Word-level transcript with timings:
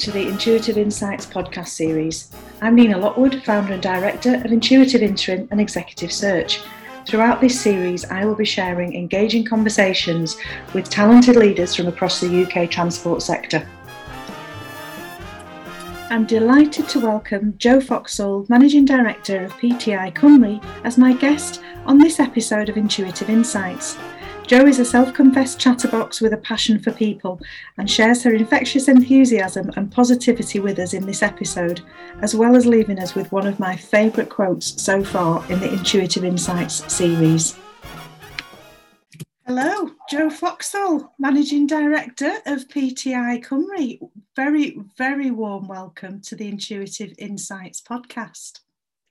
to 0.00 0.10
the 0.10 0.28
Intuitive 0.28 0.78
Insights 0.78 1.26
podcast 1.26 1.68
series. 1.68 2.30
I'm 2.62 2.74
Nina 2.74 2.96
Lockwood, 2.96 3.42
founder 3.44 3.74
and 3.74 3.82
director 3.82 4.36
of 4.36 4.46
Intuitive 4.46 5.02
Interim 5.02 5.46
and 5.50 5.60
Executive 5.60 6.10
Search. 6.10 6.62
Throughout 7.06 7.42
this 7.42 7.60
series, 7.60 8.06
I 8.06 8.24
will 8.24 8.34
be 8.34 8.46
sharing 8.46 8.94
engaging 8.94 9.44
conversations 9.44 10.38
with 10.72 10.88
talented 10.88 11.36
leaders 11.36 11.74
from 11.74 11.86
across 11.86 12.18
the 12.18 12.46
UK 12.46 12.70
transport 12.70 13.20
sector. 13.20 13.68
I'm 16.08 16.24
delighted 16.24 16.88
to 16.88 17.00
welcome 17.00 17.52
Jo 17.58 17.78
Foxall, 17.78 18.46
Managing 18.48 18.86
Director 18.86 19.44
of 19.44 19.52
PTI 19.58 20.14
Cymru, 20.14 20.64
as 20.82 20.96
my 20.96 21.12
guest 21.12 21.60
on 21.84 21.98
this 21.98 22.20
episode 22.20 22.70
of 22.70 22.78
Intuitive 22.78 23.28
Insights. 23.28 23.98
Jo 24.50 24.66
is 24.66 24.80
a 24.80 24.84
self 24.84 25.14
confessed 25.14 25.60
chatterbox 25.60 26.20
with 26.20 26.32
a 26.32 26.36
passion 26.36 26.80
for 26.80 26.90
people 26.90 27.40
and 27.78 27.88
shares 27.88 28.24
her 28.24 28.34
infectious 28.34 28.88
enthusiasm 28.88 29.70
and 29.76 29.92
positivity 29.92 30.58
with 30.58 30.80
us 30.80 30.92
in 30.92 31.06
this 31.06 31.22
episode, 31.22 31.82
as 32.20 32.34
well 32.34 32.56
as 32.56 32.66
leaving 32.66 32.98
us 32.98 33.14
with 33.14 33.30
one 33.30 33.46
of 33.46 33.60
my 33.60 33.76
favourite 33.76 34.28
quotes 34.28 34.82
so 34.82 35.04
far 35.04 35.48
in 35.52 35.60
the 35.60 35.72
Intuitive 35.72 36.24
Insights 36.24 36.92
series. 36.92 37.56
Hello, 39.46 39.92
Jo 40.10 40.28
Foxall, 40.28 41.14
Managing 41.16 41.68
Director 41.68 42.32
of 42.44 42.66
PTI 42.66 43.44
Cymru. 43.44 44.10
Very, 44.34 44.76
very 44.98 45.30
warm 45.30 45.68
welcome 45.68 46.20
to 46.22 46.34
the 46.34 46.48
Intuitive 46.48 47.14
Insights 47.18 47.80
podcast. 47.80 48.58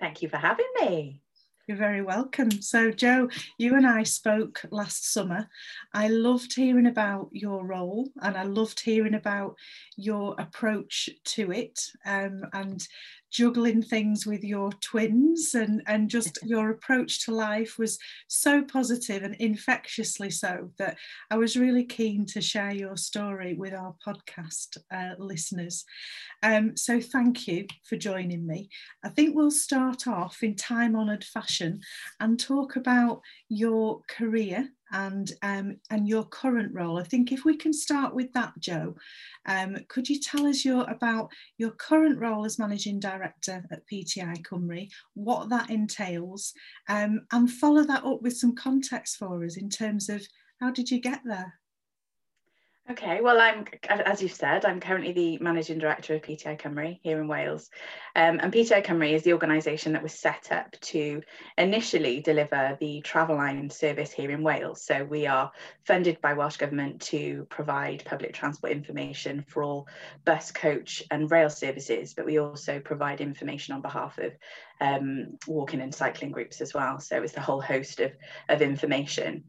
Thank 0.02 0.22
you 0.22 0.28
for 0.28 0.36
having 0.36 0.68
me. 0.82 1.22
You're 1.70 1.78
very 1.78 2.02
welcome. 2.02 2.50
So, 2.64 2.90
Jo, 2.90 3.30
you 3.59 3.76
and 3.76 3.86
I 3.86 4.02
spoke 4.02 4.64
last 4.72 5.14
summer. 5.14 5.48
I 5.94 6.08
loved 6.08 6.54
hearing 6.56 6.88
about 6.88 7.30
your 7.32 7.66
role 7.66 8.09
and 8.22 8.38
I 8.38 8.44
loved 8.44 8.80
hearing 8.80 9.16
about 9.16 9.56
your 9.98 10.36
approach 10.38 11.09
to 11.26 11.52
it 11.52 11.80
um, 12.06 12.44
and 12.54 12.88
juggling 13.31 13.81
things 13.81 14.26
with 14.26 14.44
your 14.44 14.72
twins 14.81 15.54
and, 15.54 15.81
and 15.88 16.09
just 16.09 16.40
your 16.44 16.72
approach 16.72 17.26
to 17.26 17.31
life 17.31 17.78
was 17.78 17.98
so 18.28 18.64
positive 18.64 19.23
and 19.23 19.36
infectiously 19.36 20.30
so 20.30 20.72
that 20.78 20.98
I 21.30 21.38
was 21.38 21.58
really 21.58 21.86
keen 21.86 22.26
to 22.28 22.42
share 22.42 22.74
your 22.74 22.98
story 22.98 23.53
with 23.53 23.74
our 23.74 23.96
podcast 24.06 24.78
uh, 24.92 25.16
listeners. 25.18 25.86
Um, 26.44 26.76
so 26.76 27.00
thank 27.00 27.48
you 27.48 27.68
for 27.84 27.98
joining 27.98 28.46
me. 28.46 28.70
I 29.03 29.09
think 29.09 29.36
we'll 29.36 29.52
start 29.52 30.08
off 30.08 30.42
in 30.42 30.56
time 30.56 30.96
honoured 30.96 31.24
fashion 31.24 31.81
and 32.20 32.40
talk 32.40 32.76
about 32.76 33.22
your 33.48 34.02
career 34.08 34.70
and 34.92 35.32
um, 35.42 35.78
and 35.90 36.08
your 36.08 36.26
current 36.26 36.73
role. 36.73 37.00
I 37.00 37.04
think 37.04 37.32
if 37.32 37.45
we 37.45 37.58
can 37.58 37.73
start 37.73 38.14
with 38.14 38.32
that, 38.34 38.54
Jo, 38.59 38.96
um, 39.46 39.78
could 39.88 40.09
you 40.09 40.20
tell 40.20 40.46
us 40.46 40.66
your 40.66 40.90
about 40.90 41.30
your 41.58 41.72
current 41.72 42.20
role 42.20 42.46
as 42.46 42.59
managing 42.59 43.00
director 43.00 43.64
at 43.72 43.88
PTI 43.88 44.44
Cymru, 44.44 44.90
what 45.14 45.50
that 45.50 45.70
entails, 45.70 46.54
um, 46.88 47.22
and 47.31 47.52
follow 47.52 47.84
that 47.84 48.04
up 48.04 48.22
with 48.22 48.38
some 48.38 48.56
context 48.56 49.18
for 49.18 49.44
us 49.44 49.58
in 49.58 49.70
terms 49.70 50.09
of 50.09 50.26
how 50.59 50.72
did 50.72 50.90
you 50.92 51.00
get 51.00 51.22
there? 51.24 51.59
Okay, 52.92 53.22
well, 53.22 53.40
I'm 53.40 53.66
as 53.88 54.20
you've 54.20 54.34
said, 54.34 54.66
I'm 54.66 54.80
currently 54.80 55.12
the 55.12 55.38
managing 55.38 55.78
director 55.78 56.16
of 56.16 56.23
PTI 56.23 56.59
Cymru 56.59 57.00
here 57.04 57.22
in 57.22 57.28
Wales, 57.28 57.70
um, 58.16 58.40
and 58.42 58.52
PTI 58.52 58.84
Cymru 58.84 59.14
is 59.14 59.22
the 59.22 59.34
organisation 59.34 59.94
that 59.94 60.02
was 60.02 60.14
set 60.14 60.52
up 60.52 60.72
to 60.81 61.22
initially 61.56 62.20
deliver 62.20 62.80
the 62.80 63.04
Travelline 63.06 63.72
service 63.72 64.12
here 64.12 64.31
in 64.31 64.42
Wales. 64.42 64.81
So 64.84 65.04
we 65.04 65.28
are 65.28 65.52
funded 65.86 66.20
by 66.20 66.34
Welsh 66.34 66.58
Government 66.58 67.00
to 67.02 67.46
provide 67.52 68.06
public 68.06 68.34
transport 68.34 68.72
information 68.72 69.46
for 69.47 69.62
all 69.62 69.88
bus, 70.25 70.52
coach, 70.52 71.03
and 71.12 71.30
rail 71.30 71.52
services, 71.52 72.16
but 72.16 72.25
we 72.25 72.40
also 72.40 72.80
provide 72.80 73.22
information 73.22 73.75
on 73.75 73.84
behalf 73.84 74.18
of 74.18 74.34
um, 74.81 75.38
walking 75.47 75.81
and 75.81 75.94
cycling 75.94 76.31
groups 76.31 76.59
as 76.59 76.74
well. 76.74 77.00
So 77.00 77.22
it's 77.22 77.38
a 77.38 77.42
whole 77.42 77.62
host 77.62 78.00
of, 78.00 78.13
of 78.47 78.63
information. 78.63 79.44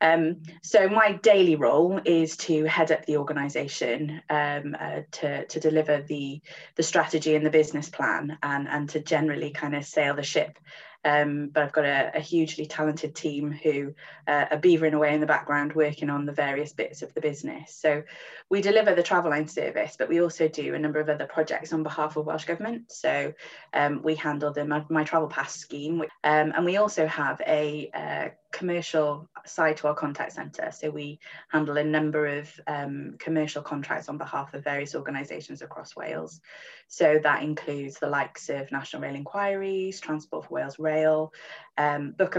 Um, 0.00 0.42
so 0.62 0.88
my 0.88 1.12
daily 1.22 1.56
role 1.56 2.00
is 2.04 2.36
to 2.38 2.64
head 2.64 2.92
up 2.92 3.06
the 3.06 3.16
organisation 3.16 4.20
um, 4.28 4.76
uh, 4.78 5.00
to, 5.12 5.46
to 5.46 5.60
deliver 5.60 6.02
the, 6.02 6.42
the 6.74 6.82
strategy 6.82 7.34
and 7.34 7.46
the 7.46 7.50
business 7.50 7.88
plan 7.88 8.36
and, 8.42 8.68
and 8.68 8.88
to 8.90 9.00
generally 9.00 9.50
kind 9.50 9.74
of 9.74 9.84
sail 9.86 10.14
the 10.14 10.22
ship 10.22 10.58
um, 11.06 11.50
but 11.52 11.62
I've 11.62 11.72
got 11.72 11.84
a, 11.84 12.10
a, 12.16 12.20
hugely 12.20 12.66
talented 12.66 13.14
team 13.14 13.52
who 13.52 13.94
uh, 14.26 14.46
are 14.50 14.58
beavering 14.58 14.92
away 14.92 15.14
in 15.14 15.20
the 15.20 15.26
background 15.26 15.72
working 15.72 16.10
on 16.10 16.26
the 16.26 16.32
various 16.32 16.72
bits 16.72 17.00
of 17.00 17.14
the 17.14 17.20
business. 17.20 17.76
So 17.76 18.02
we 18.50 18.60
deliver 18.60 18.92
the 18.92 19.04
Travelline 19.04 19.48
service, 19.48 19.94
but 19.96 20.08
we 20.08 20.20
also 20.20 20.48
do 20.48 20.74
a 20.74 20.78
number 20.78 20.98
of 20.98 21.08
other 21.08 21.26
projects 21.26 21.72
on 21.72 21.84
behalf 21.84 22.16
of 22.16 22.26
Welsh 22.26 22.44
Government. 22.44 22.90
So 22.90 23.32
um, 23.72 24.02
we 24.02 24.16
handle 24.16 24.52
the 24.52 24.64
My, 24.64 24.84
My 24.90 25.04
Travel 25.04 25.28
Pass 25.28 25.54
scheme, 25.54 26.02
um, 26.24 26.52
and 26.56 26.64
we 26.64 26.76
also 26.76 27.06
have 27.06 27.40
a, 27.46 27.88
a 27.94 28.32
commercial 28.56 29.28
side 29.44 29.76
to 29.76 29.86
our 29.86 29.94
contact 29.94 30.32
centre. 30.32 30.70
So 30.72 30.88
we 30.90 31.20
handle 31.48 31.76
a 31.76 31.84
number 31.84 32.38
of 32.38 32.48
um, 32.66 33.16
commercial 33.18 33.62
contracts 33.62 34.08
on 34.08 34.16
behalf 34.16 34.54
of 34.54 34.64
various 34.64 34.94
organisations 34.94 35.60
across 35.60 35.94
Wales. 35.94 36.40
So 36.88 37.20
that 37.22 37.42
includes 37.42 37.98
the 37.98 38.08
likes 38.08 38.48
of 38.48 38.72
National 38.72 39.02
Rail 39.02 39.14
Enquiries, 39.14 40.00
Transport 40.00 40.46
for 40.46 40.54
Wales 40.54 40.78
Rail, 40.78 41.34
um, 41.76 42.12
Book. 42.12 42.36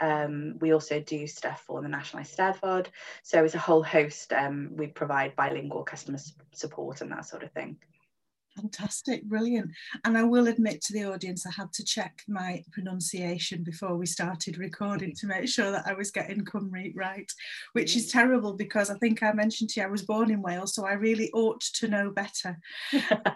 Um, 0.00 0.58
we 0.60 0.72
also 0.72 1.00
do 1.00 1.26
stuff 1.26 1.64
for 1.66 1.82
the 1.82 1.88
National 1.88 2.22
Eisteddfod. 2.22 2.86
So 3.24 3.42
it's 3.44 3.56
a 3.56 3.58
whole 3.58 3.82
host. 3.82 4.32
Um, 4.32 4.70
we 4.76 4.86
provide 4.86 5.34
bilingual 5.34 5.82
customer 5.82 6.18
support 6.52 7.00
and 7.00 7.10
that 7.10 7.26
sort 7.26 7.42
of 7.42 7.50
thing. 7.50 7.78
Fantastic, 8.56 9.24
brilliant. 9.24 9.70
And 10.04 10.18
I 10.18 10.24
will 10.24 10.48
admit 10.48 10.82
to 10.82 10.92
the 10.92 11.04
audience, 11.04 11.46
I 11.46 11.52
had 11.52 11.72
to 11.72 11.84
check 11.84 12.22
my 12.28 12.62
pronunciation 12.70 13.62
before 13.62 13.96
we 13.96 14.04
started 14.04 14.58
recording 14.58 15.14
to 15.16 15.26
make 15.26 15.48
sure 15.48 15.70
that 15.70 15.86
I 15.86 15.94
was 15.94 16.10
getting 16.10 16.44
Cymru 16.44 16.92
right, 16.94 17.30
which 17.72 17.96
is 17.96 18.10
terrible 18.10 18.52
because 18.52 18.90
I 18.90 18.98
think 18.98 19.22
I 19.22 19.32
mentioned 19.32 19.70
to 19.70 19.80
you 19.80 19.86
I 19.86 19.90
was 19.90 20.02
born 20.02 20.30
in 20.30 20.42
Wales, 20.42 20.74
so 20.74 20.84
I 20.84 20.92
really 20.92 21.30
ought 21.32 21.60
to 21.60 21.88
know 21.88 22.10
better. 22.10 22.58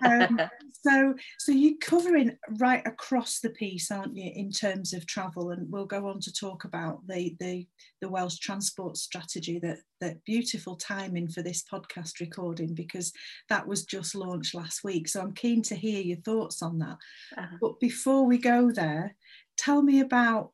um, 0.05 0.41
so, 0.87 1.15
so 1.39 1.53
you're 1.53 1.79
covering 1.81 2.37
right 2.59 2.87
across 2.87 3.41
the 3.41 3.51
piece, 3.51 3.91
aren't 3.91 4.17
you, 4.17 4.31
in 4.35 4.51
terms 4.51 4.93
of 4.93 5.07
travel? 5.07 5.51
And 5.51 5.71
we'll 5.71 5.87
go 5.87 6.09
on 6.09 6.21
to 6.21 6.33
talk 6.33 6.65
about 6.65 7.07
the 7.07 7.35
the, 7.41 7.67
the 8.01 8.09
Welsh 8.09 8.39
transport 8.39 8.97
strategy 8.97 9.59
that 9.61 9.79
that 10.01 10.23
beautiful 10.25 10.77
timing 10.77 11.29
for 11.29 11.43
this 11.43 11.65
podcast 11.71 12.21
recording 12.21 12.75
because 12.75 13.13
that 13.49 13.67
was 13.67 13.85
just 13.85 14.15
launched 14.15 14.55
last 14.55 14.85
week. 14.85 15.09
So 15.09 15.21
I'm 15.21 15.33
keen 15.33 15.63
to 15.63 15.75
hear 15.75 16.01
your 16.01 16.19
thoughts 16.19 16.63
on 16.63 16.79
that. 16.79 16.99
Uh-huh. 17.37 17.57
But 17.61 17.81
before 17.81 18.27
we 18.27 18.39
go 18.39 18.71
there, 18.71 19.17
tell 19.57 19.83
me 19.83 20.01
about 20.01 20.53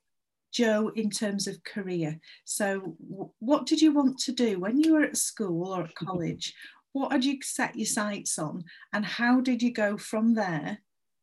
Jo 0.53 0.93
in 0.95 1.11
terms 1.11 1.47
of 1.47 1.65
career. 1.65 2.21
So, 2.45 2.97
w- 3.09 3.31
what 3.39 3.67
did 3.67 3.81
you 3.81 3.93
want 3.93 4.19
to 4.21 4.33
do 4.33 4.61
when 4.61 4.79
you 4.79 4.95
were 4.95 5.03
at 5.03 5.17
school 5.17 5.73
or 5.73 5.85
at 5.85 5.95
college? 5.97 6.55
What 6.93 7.13
had 7.13 7.25
you 7.25 7.39
set 7.43 7.75
your 7.75 7.87
sights 7.87 8.39
on, 8.39 8.65
and 8.93 9.05
how 9.05 9.41
did 9.41 9.63
you 9.63 9.73
go 9.73 9.97
from 9.97 10.35
there 10.35 10.79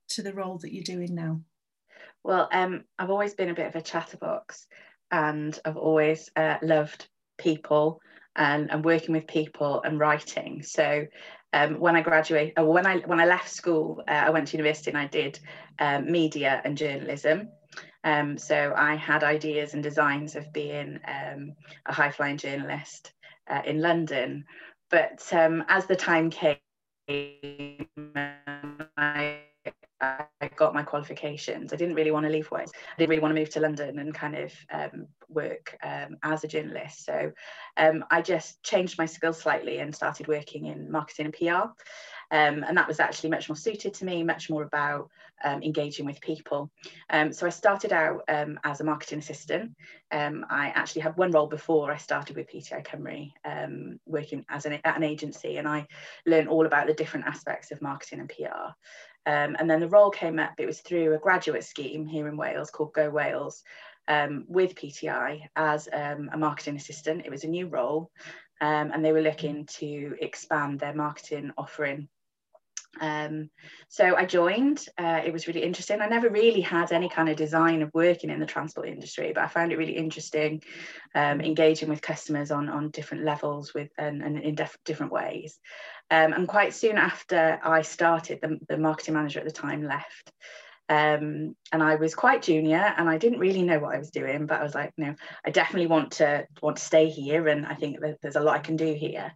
to 0.09 0.23
the 0.23 0.33
role 0.33 0.57
that 0.57 0.73
you're 0.73 0.83
doing 0.83 1.13
now? 1.13 1.41
Well, 2.23 2.49
um, 2.51 2.83
I've 2.97 3.11
always 3.11 3.35
been 3.35 3.49
a 3.49 3.55
bit 3.55 3.67
of 3.67 3.75
a 3.75 3.81
chatterbox, 3.81 4.67
and 5.11 5.57
I've 5.65 5.77
always 5.77 6.29
uh, 6.35 6.57
loved 6.61 7.07
people 7.37 8.01
and, 8.35 8.71
and 8.71 8.83
working 8.83 9.13
with 9.13 9.27
people 9.27 9.81
and 9.83 9.99
writing. 9.99 10.61
So 10.63 11.05
um, 11.53 11.79
when 11.79 11.95
I 11.95 12.01
graduated, 12.01 12.57
or 12.57 12.71
when 12.71 12.85
I 12.85 12.97
when 12.99 13.19
I 13.19 13.25
left 13.25 13.49
school, 13.49 14.03
uh, 14.07 14.11
I 14.11 14.29
went 14.29 14.47
to 14.49 14.57
university 14.57 14.91
and 14.91 14.97
I 14.97 15.07
did 15.07 15.39
um, 15.79 16.11
media 16.11 16.61
and 16.63 16.77
journalism. 16.77 17.49
Um, 18.03 18.37
so 18.37 18.73
I 18.75 18.95
had 18.95 19.23
ideas 19.23 19.73
and 19.73 19.83
designs 19.83 20.35
of 20.35 20.53
being 20.53 20.99
um, 21.07 21.53
a 21.85 21.93
high 21.93 22.11
flying 22.11 22.37
journalist 22.37 23.11
uh, 23.49 23.61
in 23.65 23.81
London. 23.81 24.45
But 24.89 25.21
um, 25.33 25.63
as 25.67 25.85
the 25.85 25.95
time 25.95 26.29
came, 26.29 26.57
got 30.59 30.73
my 30.73 30.83
qualifications. 30.83 31.71
I 31.71 31.77
didn't 31.77 31.95
really 31.95 32.11
want 32.11 32.25
to 32.25 32.31
leave 32.31 32.51
Wales. 32.51 32.71
I 32.75 32.95
didn't 32.97 33.09
really 33.09 33.21
want 33.21 33.33
to 33.33 33.39
move 33.39 33.49
to 33.51 33.61
London 33.61 33.97
and 33.97 34.13
kind 34.13 34.35
of 34.35 34.53
um, 34.71 35.07
work 35.29 35.77
um, 35.81 36.17
as 36.21 36.43
a 36.43 36.49
journalist. 36.49 37.05
So 37.05 37.31
um, 37.77 38.03
I 38.11 38.21
just 38.21 38.61
changed 38.61 38.97
my 38.97 39.05
skills 39.05 39.39
slightly 39.39 39.79
and 39.79 39.95
started 39.95 40.27
working 40.27 40.65
in 40.65 40.91
marketing 40.91 41.27
and 41.27 41.33
PR. 41.33 41.71
Um, 42.31 42.63
and 42.67 42.77
that 42.77 42.89
was 42.89 42.99
actually 42.99 43.29
much 43.29 43.47
more 43.47 43.55
suited 43.55 43.93
to 43.95 44.05
me, 44.05 44.21
much 44.21 44.49
more 44.49 44.63
about 44.63 45.09
um, 45.43 45.63
engaging 45.63 46.05
with 46.05 46.19
people. 46.19 46.69
So 47.31 47.47
I 47.47 47.49
started 47.49 47.91
out 47.91 48.21
as 48.27 48.81
a 48.81 48.83
marketing 48.83 49.19
assistant. 49.19 49.71
I 50.11 50.71
actually 50.75 51.01
had 51.01 51.17
one 51.17 51.31
role 51.31 51.47
before 51.47 51.91
I 51.91 51.97
started 51.97 52.35
with 52.35 52.51
PTI 52.51 52.85
Cymru, 52.85 53.97
working 54.05 54.45
as 54.49 54.67
an, 54.67 54.73
at 54.73 54.97
an 54.97 55.03
agency, 55.03 55.57
and 55.57 55.67
I 55.67 55.87
learned 56.27 56.49
all 56.49 56.67
about 56.67 56.85
the 56.85 56.93
different 56.93 57.25
aspects 57.25 57.71
of 57.71 57.81
marketing 57.81 58.19
and 58.19 58.29
PR. 58.29 58.75
And 59.29 59.69
then 59.69 59.79
the 59.79 59.89
role 59.89 60.09
came 60.09 60.39
up, 60.39 60.53
it 60.57 60.65
was 60.65 60.81
through 60.81 61.13
a 61.13 61.19
graduate 61.19 61.63
scheme 61.63 62.05
here 62.05 62.27
in 62.27 62.37
Wales 62.37 62.69
called 62.69 62.93
Go 62.93 63.09
Wales, 63.09 63.63
um, 64.07 64.45
with 64.47 64.75
PTI 64.75 65.41
as 65.55 65.87
um, 65.93 66.29
a 66.33 66.37
marketing 66.37 66.75
assistant. 66.75 67.25
It 67.25 67.31
was 67.31 67.43
a 67.43 67.47
new 67.47 67.67
role, 67.67 68.11
um, 68.61 68.91
and 68.91 69.03
they 69.03 69.11
were 69.11 69.21
looking 69.21 69.65
to 69.77 70.15
expand 70.21 70.79
their 70.79 70.93
marketing 70.93 71.51
offering 71.57 72.09
Um, 72.99 73.49
so 73.87 74.15
I 74.15 74.25
joined. 74.25 74.85
Uh, 74.97 75.21
it 75.25 75.33
was 75.33 75.47
really 75.47 75.63
interesting. 75.63 76.01
I 76.01 76.07
never 76.07 76.29
really 76.29 76.61
had 76.61 76.91
any 76.91 77.09
kind 77.09 77.29
of 77.29 77.37
design 77.37 77.81
of 77.81 77.91
working 77.93 78.29
in 78.29 78.39
the 78.39 78.45
transport 78.45 78.87
industry, 78.87 79.31
but 79.33 79.43
I 79.43 79.47
found 79.47 79.71
it 79.71 79.77
really 79.77 79.95
interesting, 79.95 80.61
um, 81.15 81.41
engaging 81.41 81.89
with 81.89 82.01
customers 82.01 82.51
on 82.51 82.69
on 82.69 82.91
different 82.91 83.23
levels 83.23 83.73
with 83.73 83.89
and, 83.97 84.21
and 84.21 84.39
in 84.39 84.55
def- 84.55 84.77
different 84.85 85.11
ways. 85.11 85.59
Um, 86.11 86.33
and 86.33 86.47
quite 86.47 86.73
soon 86.73 86.97
after 86.97 87.59
I 87.63 87.81
started, 87.83 88.39
the, 88.41 88.59
the 88.67 88.77
marketing 88.77 89.13
manager 89.13 89.39
at 89.39 89.45
the 89.45 89.51
time 89.51 89.83
left. 89.83 90.31
Um, 90.89 91.55
and 91.71 91.83
I 91.83 91.95
was 91.95 92.15
quite 92.15 92.41
junior 92.41 92.93
and 92.97 93.07
I 93.07 93.19
didn't 93.19 93.39
really 93.39 93.61
know 93.61 93.77
what 93.77 93.95
I 93.95 93.99
was 93.99 94.09
doing, 94.09 94.47
but 94.47 94.59
I 94.59 94.63
was 94.63 94.73
like, 94.73 94.91
no, 94.97 95.13
I 95.45 95.51
definitely 95.51 95.85
want 95.85 96.13
to 96.13 96.47
want 96.63 96.77
to 96.77 96.83
stay 96.83 97.09
here, 97.09 97.47
and 97.47 97.65
I 97.65 97.75
think 97.75 97.99
that 98.01 98.17
there's 98.21 98.35
a 98.35 98.41
lot 98.41 98.55
I 98.55 98.59
can 98.59 98.75
do 98.75 98.93
here. 98.93 99.31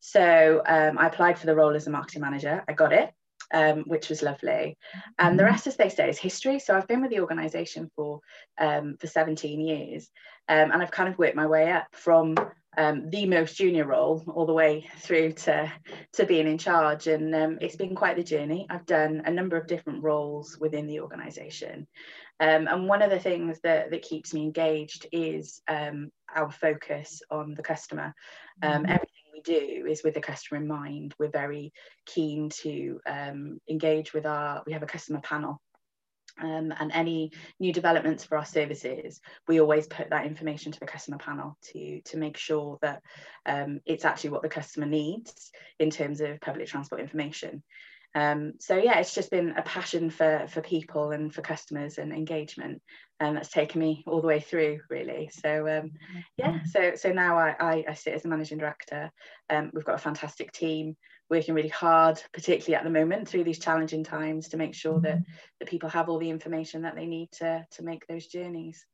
So 0.00 0.62
um, 0.66 0.98
I 0.98 1.06
applied 1.06 1.38
for 1.38 1.46
the 1.46 1.56
role 1.56 1.74
as 1.74 1.86
a 1.86 1.90
marketing 1.90 2.20
manager. 2.20 2.62
I 2.68 2.74
got 2.74 2.92
it, 2.92 3.10
um, 3.54 3.84
which 3.86 4.10
was 4.10 4.22
lovely. 4.22 4.76
And 5.18 5.38
the 5.38 5.44
mm-hmm. 5.44 5.52
rest, 5.52 5.66
as 5.66 5.76
they 5.76 5.88
say, 5.88 6.10
is 6.10 6.18
history. 6.18 6.58
So 6.58 6.76
I've 6.76 6.88
been 6.88 7.00
with 7.00 7.10
the 7.10 7.20
organisation 7.20 7.90
for 7.96 8.20
um, 8.58 8.96
for 9.00 9.06
17 9.06 9.60
years, 9.60 10.10
um, 10.48 10.70
and 10.70 10.82
I've 10.82 10.90
kind 10.90 11.08
of 11.08 11.18
worked 11.18 11.36
my 11.36 11.46
way 11.46 11.72
up 11.72 11.86
from 11.92 12.34
um, 12.78 13.10
the 13.10 13.26
most 13.26 13.56
junior 13.56 13.84
role 13.84 14.22
all 14.28 14.46
the 14.46 14.52
way 14.52 14.88
through 15.00 15.32
to, 15.32 15.70
to 16.12 16.24
being 16.24 16.46
in 16.46 16.58
charge. 16.58 17.08
And 17.08 17.34
um, 17.34 17.58
it's 17.60 17.76
been 17.76 17.96
quite 17.96 18.16
the 18.16 18.22
journey. 18.22 18.66
I've 18.70 18.86
done 18.86 19.22
a 19.26 19.30
number 19.32 19.56
of 19.56 19.66
different 19.66 20.04
roles 20.04 20.56
within 20.60 20.86
the 20.86 21.00
organisation. 21.00 21.88
Um, 22.38 22.68
and 22.68 22.86
one 22.86 23.02
of 23.02 23.10
the 23.10 23.18
things 23.18 23.58
that, 23.64 23.90
that 23.90 24.02
keeps 24.02 24.32
me 24.32 24.42
engaged 24.42 25.08
is 25.10 25.60
um, 25.66 26.12
our 26.34 26.52
focus 26.52 27.20
on 27.32 27.54
the 27.54 27.64
customer. 27.64 28.14
Um, 28.62 28.84
mm-hmm. 28.84 28.92
everything 28.92 29.08
we 29.32 29.40
do 29.42 29.86
is 29.88 30.04
with 30.04 30.14
the 30.14 30.20
customer 30.20 30.60
in 30.60 30.68
mind. 30.68 31.16
We're 31.18 31.30
very 31.30 31.72
keen 32.06 32.48
to 32.62 33.00
um, 33.06 33.60
engage 33.68 34.14
with 34.14 34.24
our, 34.24 34.62
we 34.66 34.72
have 34.72 34.84
a 34.84 34.86
customer 34.86 35.20
panel 35.20 35.60
um, 36.40 36.72
and 36.78 36.90
any 36.92 37.32
new 37.58 37.72
developments 37.72 38.24
for 38.24 38.38
our 38.38 38.44
services, 38.44 39.20
we 39.46 39.60
always 39.60 39.86
put 39.86 40.10
that 40.10 40.26
information 40.26 40.72
to 40.72 40.80
the 40.80 40.86
customer 40.86 41.18
panel 41.18 41.56
to, 41.72 42.00
to 42.02 42.16
make 42.16 42.36
sure 42.36 42.78
that 42.82 43.02
um, 43.46 43.80
it's 43.86 44.04
actually 44.04 44.30
what 44.30 44.42
the 44.42 44.48
customer 44.48 44.86
needs 44.86 45.50
in 45.78 45.90
terms 45.90 46.20
of 46.20 46.40
public 46.40 46.66
transport 46.68 47.00
information. 47.00 47.62
Um, 48.18 48.54
so 48.58 48.76
yeah, 48.76 48.98
it's 48.98 49.14
just 49.14 49.30
been 49.30 49.50
a 49.56 49.62
passion 49.62 50.10
for, 50.10 50.46
for 50.48 50.60
people 50.60 51.12
and 51.12 51.32
for 51.32 51.40
customers 51.40 51.98
and 51.98 52.12
engagement, 52.12 52.82
and 53.20 53.36
that's 53.36 53.50
taken 53.50 53.80
me 53.80 54.02
all 54.08 54.20
the 54.20 54.26
way 54.26 54.40
through 54.40 54.80
really. 54.90 55.30
So 55.32 55.68
um, 55.68 55.92
yeah, 56.36 56.64
so 56.64 56.92
so 56.96 57.12
now 57.12 57.38
I, 57.38 57.54
I, 57.60 57.84
I, 57.90 57.94
sit 57.94 58.14
as 58.14 58.24
a 58.24 58.28
managing 58.28 58.58
director. 58.58 59.12
Um, 59.48 59.70
we've 59.72 59.84
got 59.84 59.94
a 59.94 59.98
fantastic 59.98 60.50
team 60.50 60.96
working 61.30 61.54
really 61.54 61.68
hard, 61.68 62.20
particularly 62.32 62.74
at 62.74 62.82
the 62.82 62.90
moment 62.90 63.28
through 63.28 63.44
these 63.44 63.60
challenging 63.60 64.02
times, 64.02 64.48
to 64.48 64.56
make 64.56 64.74
sure 64.74 64.98
that 65.00 65.18
mm-hmm. 65.18 65.32
that 65.60 65.68
people 65.68 65.88
have 65.88 66.08
all 66.08 66.18
the 66.18 66.30
information 66.30 66.82
that 66.82 66.96
they 66.96 67.06
need 67.06 67.30
to 67.32 67.64
to 67.70 67.84
make 67.84 68.04
those 68.08 68.26
journeys. 68.26 68.84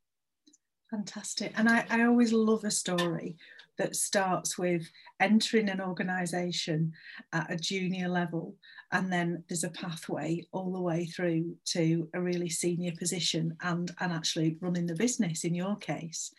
Fantastic. 0.91 1.55
And 1.57 1.67
I, 1.67 1.87
I 1.89 2.03
always 2.03 2.35
love 2.35 2.65
a 2.65 2.71
story 2.71 3.37
that 3.79 3.97
starts 3.97 4.59
with 4.59 4.89
entering 5.21 5.69
an 5.69 5.81
organisation 5.81 6.93
at 7.33 7.53
a 7.53 7.57
junior 7.57 8.09
level, 8.09 8.55
and 8.93 9.13
then 9.13 9.45
there's 9.49 9.65
a 9.65 9.71
pathway 9.71 10.45
all 10.53 10.73
the 10.73 10.81
way 10.81 11.07
through 11.07 11.57
to 11.67 12.09
a 12.15 12.21
really 12.21 12.49
senior 12.49 12.93
position 12.99 13.57
and, 13.63 13.91
and 14.01 14.13
actually 14.13 14.57
running 14.61 14.87
the 14.87 14.95
business 14.95 15.45
in 15.45 15.55
your 15.55 15.77
case. 15.77 16.33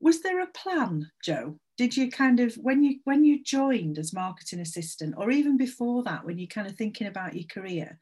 Was 0.00 0.22
there 0.22 0.40
a 0.40 0.46
plan, 0.46 1.10
Jo? 1.24 1.58
did 1.82 1.96
you 1.96 2.10
kind 2.10 2.40
of 2.40 2.54
when 2.54 2.82
you 2.82 3.00
when 3.04 3.24
you 3.24 3.42
joined 3.42 3.98
as 3.98 4.12
marketing 4.12 4.60
assistant 4.60 5.14
or 5.16 5.30
even 5.30 5.56
before 5.56 6.02
that 6.02 6.24
when 6.24 6.38
you're 6.38 6.46
kind 6.46 6.68
of 6.68 6.76
thinking 6.76 7.06
about 7.06 7.34
your 7.34 7.46
career 7.50 7.98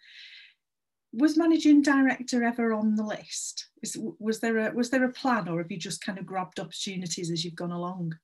was 1.12 1.36
managing 1.36 1.82
director 1.82 2.44
ever 2.44 2.72
on 2.72 2.94
the 2.94 3.02
list 3.02 3.68
Is, 3.82 3.96
was 4.18 4.40
there 4.40 4.58
a 4.58 4.72
was 4.72 4.90
there 4.90 5.04
a 5.04 5.12
plan 5.12 5.48
or 5.48 5.58
have 5.58 5.70
you 5.70 5.78
just 5.78 6.04
kind 6.04 6.18
of 6.18 6.26
grabbed 6.26 6.60
opportunities 6.60 7.30
as 7.30 7.44
you've 7.44 7.54
gone 7.54 7.72
along 7.72 8.14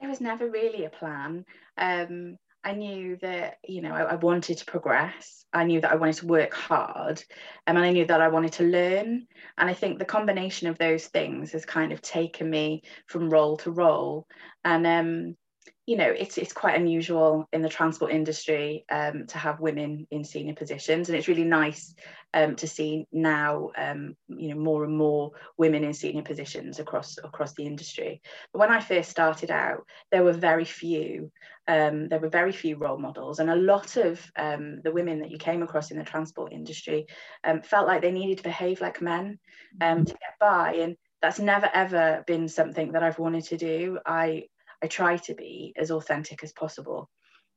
there 0.00 0.08
was 0.08 0.20
never 0.20 0.48
really 0.48 0.84
a 0.84 0.90
plan 0.90 1.44
um, 1.78 2.36
I 2.66 2.72
knew 2.72 3.16
that 3.22 3.58
you 3.64 3.80
know 3.80 3.92
I, 3.94 4.02
I, 4.02 4.14
wanted 4.16 4.58
to 4.58 4.64
progress. 4.64 5.44
I 5.52 5.62
knew 5.62 5.80
that 5.80 5.92
I 5.92 5.94
wanted 5.94 6.16
to 6.16 6.26
work 6.26 6.52
hard, 6.52 7.22
um, 7.68 7.76
and 7.76 7.86
I 7.86 7.92
knew 7.92 8.04
that 8.06 8.20
I 8.20 8.26
wanted 8.26 8.54
to 8.54 8.64
learn. 8.64 9.28
And 9.56 9.70
I 9.70 9.72
think 9.72 10.00
the 10.00 10.04
combination 10.04 10.66
of 10.66 10.76
those 10.76 11.06
things 11.06 11.52
has 11.52 11.64
kind 11.64 11.92
of 11.92 12.02
taken 12.02 12.50
me 12.50 12.82
from 13.06 13.30
role 13.30 13.56
to 13.58 13.70
role. 13.70 14.26
And 14.64 14.84
um, 14.84 15.36
you 15.86 15.96
know, 15.96 16.10
it's 16.10 16.36
it's 16.36 16.52
quite 16.52 16.74
unusual 16.74 17.48
in 17.52 17.62
the 17.62 17.68
transport 17.68 18.10
industry 18.10 18.84
um, 18.90 19.26
to 19.28 19.38
have 19.38 19.60
women 19.60 20.08
in 20.10 20.24
senior 20.24 20.54
positions, 20.54 21.08
and 21.08 21.16
it's 21.16 21.28
really 21.28 21.44
nice 21.44 21.94
um, 22.34 22.56
to 22.56 22.66
see 22.66 23.06
now, 23.12 23.70
um, 23.78 24.16
you 24.26 24.48
know, 24.48 24.60
more 24.60 24.82
and 24.82 24.98
more 24.98 25.30
women 25.56 25.84
in 25.84 25.94
senior 25.94 26.22
positions 26.22 26.80
across 26.80 27.18
across 27.22 27.54
the 27.54 27.64
industry. 27.64 28.20
But 28.52 28.58
when 28.58 28.72
I 28.72 28.80
first 28.80 29.10
started 29.10 29.52
out, 29.52 29.86
there 30.10 30.24
were 30.24 30.32
very 30.32 30.64
few. 30.64 31.30
Um, 31.68 32.08
there 32.08 32.20
were 32.20 32.28
very 32.28 32.52
few 32.52 32.76
role 32.76 32.98
models, 32.98 33.38
and 33.38 33.48
a 33.48 33.56
lot 33.56 33.96
of 33.96 34.20
um, 34.36 34.80
the 34.82 34.92
women 34.92 35.20
that 35.20 35.30
you 35.30 35.38
came 35.38 35.62
across 35.62 35.92
in 35.92 35.98
the 35.98 36.04
transport 36.04 36.52
industry 36.52 37.06
um, 37.44 37.62
felt 37.62 37.86
like 37.86 38.02
they 38.02 38.12
needed 38.12 38.38
to 38.38 38.44
behave 38.44 38.80
like 38.80 39.00
men 39.00 39.38
to 39.80 40.04
get 40.04 40.34
by, 40.40 40.74
and 40.74 40.96
that's 41.22 41.38
never 41.38 41.70
ever 41.72 42.24
been 42.26 42.48
something 42.48 42.92
that 42.92 43.04
I've 43.04 43.20
wanted 43.20 43.44
to 43.44 43.56
do. 43.56 43.98
I 44.04 44.44
I 44.82 44.86
try 44.86 45.16
to 45.16 45.34
be 45.34 45.72
as 45.76 45.90
authentic 45.90 46.42
as 46.42 46.52
possible. 46.52 47.08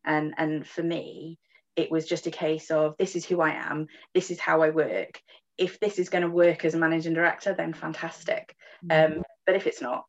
And, 0.05 0.33
and 0.37 0.65
for 0.65 0.83
me, 0.83 1.37
it 1.75 1.91
was 1.91 2.05
just 2.05 2.27
a 2.27 2.31
case 2.31 2.71
of 2.71 2.95
this 2.97 3.15
is 3.15 3.25
who 3.25 3.41
I 3.41 3.51
am, 3.51 3.87
this 4.13 4.31
is 4.31 4.39
how 4.39 4.61
I 4.61 4.69
work. 4.69 5.21
If 5.57 5.79
this 5.79 5.99
is 5.99 6.09
going 6.09 6.23
to 6.23 6.29
work 6.29 6.65
as 6.65 6.73
a 6.73 6.79
managing 6.79 7.13
director, 7.13 7.53
then 7.53 7.73
fantastic. 7.73 8.55
Mm-hmm. 8.85 9.17
Um, 9.17 9.23
but 9.45 9.55
if 9.55 9.67
it's 9.67 9.81
not, 9.81 10.05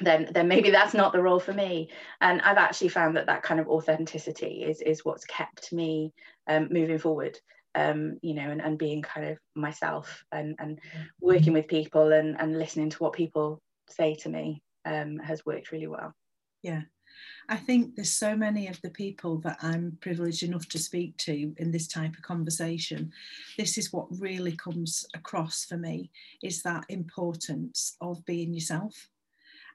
then 0.00 0.28
then 0.32 0.48
maybe 0.48 0.70
that's 0.70 0.92
not 0.92 1.12
the 1.12 1.22
role 1.22 1.40
for 1.40 1.52
me. 1.52 1.90
And 2.20 2.40
I've 2.42 2.58
actually 2.58 2.88
found 2.88 3.16
that 3.16 3.26
that 3.26 3.42
kind 3.42 3.60
of 3.60 3.68
authenticity 3.68 4.64
is 4.64 4.80
is 4.80 5.04
what's 5.04 5.24
kept 5.24 5.72
me 5.72 6.12
um, 6.46 6.68
moving 6.70 6.98
forward. 6.98 7.38
Um, 7.74 8.18
you 8.22 8.32
know, 8.32 8.50
and, 8.50 8.62
and 8.62 8.78
being 8.78 9.02
kind 9.02 9.28
of 9.28 9.38
myself 9.54 10.24
and, 10.32 10.56
and 10.58 10.78
working 11.20 11.52
with 11.52 11.68
people 11.68 12.10
and, 12.12 12.34
and 12.40 12.58
listening 12.58 12.88
to 12.88 12.96
what 12.96 13.12
people 13.12 13.60
say 13.90 14.14
to 14.14 14.30
me 14.30 14.62
um, 14.86 15.18
has 15.18 15.44
worked 15.44 15.72
really 15.72 15.86
well. 15.86 16.14
Yeah. 16.66 16.82
I 17.48 17.54
think 17.54 17.94
there's 17.94 18.10
so 18.10 18.34
many 18.34 18.66
of 18.66 18.82
the 18.82 18.90
people 18.90 19.38
that 19.42 19.58
I'm 19.62 19.98
privileged 20.00 20.42
enough 20.42 20.66
to 20.70 20.80
speak 20.80 21.16
to 21.18 21.54
in 21.58 21.70
this 21.70 21.86
type 21.86 22.16
of 22.16 22.22
conversation. 22.22 23.12
This 23.56 23.78
is 23.78 23.92
what 23.92 24.08
really 24.18 24.56
comes 24.56 25.06
across 25.14 25.64
for 25.64 25.76
me 25.76 26.10
is 26.42 26.62
that 26.62 26.84
importance 26.88 27.96
of 28.00 28.24
being 28.24 28.52
yourself. 28.52 28.94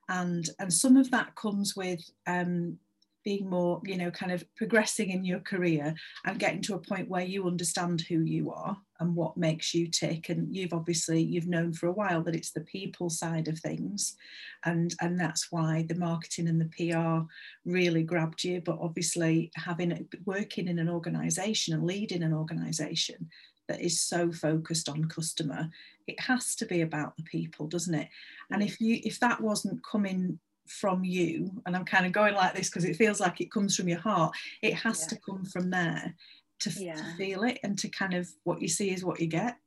And, 0.09 0.49
and 0.59 0.73
some 0.73 0.97
of 0.97 1.09
that 1.11 1.33
comes 1.35 1.77
with 1.77 2.01
um, 2.27 2.77
being 3.23 3.49
more, 3.49 3.79
you 3.85 3.95
know, 3.95 4.11
kind 4.11 4.33
of 4.33 4.43
progressing 4.57 5.11
in 5.11 5.23
your 5.23 5.39
career 5.39 5.95
and 6.25 6.39
getting 6.39 6.61
to 6.63 6.75
a 6.75 6.79
point 6.79 7.07
where 7.07 7.23
you 7.23 7.47
understand 7.47 8.01
who 8.01 8.19
you 8.19 8.51
are 8.51 8.75
and 9.01 9.15
what 9.15 9.35
makes 9.35 9.73
you 9.73 9.87
tick. 9.87 10.29
And 10.29 10.55
you've 10.55 10.73
obviously 10.73 11.21
you've 11.21 11.47
known 11.47 11.73
for 11.73 11.87
a 11.87 11.91
while 11.91 12.21
that 12.23 12.35
it's 12.35 12.51
the 12.51 12.61
people 12.61 13.09
side 13.09 13.49
of 13.49 13.59
things, 13.59 14.15
and 14.63 14.95
and 15.01 15.19
that's 15.19 15.51
why 15.51 15.85
the 15.89 15.95
marketing 15.95 16.47
and 16.47 16.61
the 16.61 16.69
PR 16.77 17.25
really 17.65 18.03
grabbed 18.03 18.43
you. 18.45 18.61
But 18.61 18.79
obviously, 18.79 19.51
having 19.55 20.07
working 20.25 20.69
in 20.69 20.79
an 20.79 20.87
organisation 20.87 21.73
and 21.73 21.83
leading 21.83 22.23
an 22.23 22.33
organisation 22.33 23.29
that 23.67 23.81
is 23.81 24.01
so 24.01 24.31
focused 24.31 24.89
on 24.89 25.05
customer 25.05 25.69
it 26.07 26.19
has 26.19 26.55
to 26.55 26.65
be 26.65 26.81
about 26.81 27.15
the 27.15 27.23
people 27.23 27.67
doesn't 27.67 27.93
it 27.93 28.09
and 28.49 28.61
if 28.61 28.81
you 28.81 28.99
if 29.03 29.19
that 29.19 29.39
wasn't 29.39 29.79
coming 29.89 30.37
from 30.67 31.03
you 31.05 31.49
and 31.65 31.75
i'm 31.75 31.85
kind 31.85 32.05
of 32.05 32.11
going 32.11 32.33
like 32.33 32.53
this 32.53 32.69
because 32.69 32.83
it 32.83 32.95
feels 32.95 33.19
like 33.19 33.39
it 33.39 33.51
comes 33.51 33.75
from 33.75 33.87
your 33.87 33.99
heart 33.99 34.35
it 34.61 34.73
has 34.73 35.01
yeah. 35.03 35.07
to 35.07 35.21
come 35.25 35.45
from 35.45 35.69
there 35.69 36.13
to, 36.61 36.69
yeah. 36.71 36.95
to 36.95 37.03
feel 37.17 37.43
it 37.43 37.59
and 37.63 37.77
to 37.79 37.89
kind 37.89 38.13
of 38.13 38.29
what 38.43 38.61
you 38.61 38.67
see 38.67 38.91
is 38.91 39.03
what 39.03 39.19
you 39.19 39.27
get. 39.27 39.57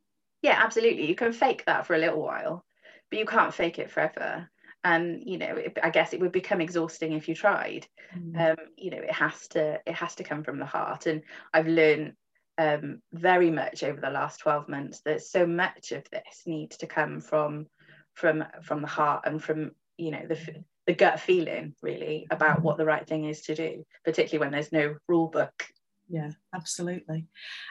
Yeah 0.42 0.60
absolutely. 0.62 1.06
You 1.06 1.14
can 1.14 1.32
fake 1.32 1.64
that 1.66 1.86
for 1.86 1.94
a 1.94 1.98
little 1.98 2.20
while 2.20 2.64
but 3.10 3.18
you 3.18 3.26
can't 3.26 3.54
fake 3.54 3.78
it 3.78 3.90
forever. 3.90 4.48
And 4.82 5.22
you 5.24 5.38
know 5.38 5.56
it, 5.56 5.78
i 5.82 5.88
guess 5.88 6.12
it 6.12 6.20
would 6.20 6.32
become 6.32 6.60
exhausting 6.60 7.12
if 7.12 7.28
you 7.28 7.34
tried. 7.34 7.86
Mm. 8.16 8.50
um, 8.50 8.56
you 8.76 8.90
know 8.90 8.98
it 8.98 9.12
has 9.12 9.48
to 9.48 9.80
it 9.86 9.94
has 9.94 10.14
to 10.16 10.24
come 10.24 10.42
from 10.42 10.58
the 10.58 10.66
heart. 10.66 11.06
And 11.06 11.22
i've 11.52 11.68
learned 11.68 12.14
um, 12.56 13.00
very 13.12 13.50
much 13.50 13.82
over 13.82 14.00
the 14.00 14.10
last 14.10 14.38
12 14.40 14.68
months 14.68 15.00
that 15.04 15.22
so 15.22 15.46
much 15.46 15.90
of 15.92 16.04
this 16.10 16.42
needs 16.46 16.76
to 16.78 16.86
come 16.86 17.20
from 17.20 17.66
from 18.14 18.44
from 18.62 18.80
the 18.80 18.86
heart 18.88 19.22
and 19.26 19.42
from 19.42 19.72
you 19.96 20.10
know 20.12 20.24
the 20.28 20.38
the 20.86 20.94
gut 20.94 21.18
feeling 21.18 21.74
really 21.82 22.26
about 22.30 22.62
what 22.62 22.76
the 22.76 22.84
right 22.84 23.08
thing 23.08 23.24
is 23.24 23.42
to 23.42 23.54
do 23.54 23.84
particularly 24.04 24.38
when 24.38 24.52
there's 24.52 24.70
no 24.70 24.94
rule 25.08 25.28
book 25.28 25.66
Yeah, 26.08 26.32
absolutely. 26.54 27.26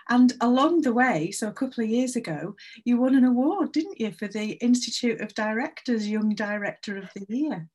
And 0.10 0.34
along 0.42 0.82
the 0.82 0.94
way, 0.94 1.30
so 1.32 1.48
a 1.48 1.54
couple 1.54 1.84
of 1.84 1.90
years 1.90 2.16
ago, 2.16 2.56
you 2.84 2.98
won 2.98 3.16
an 3.16 3.26
award, 3.26 3.72
didn't 3.72 4.00
you, 4.00 4.12
for 4.12 4.28
the 4.28 4.54
Institute 4.54 5.22
of 5.22 5.36
Directors 5.36 6.08
Young 6.08 6.34
Director 6.34 6.98
of 6.98 7.10
the 7.16 7.26
Year? 7.30 7.70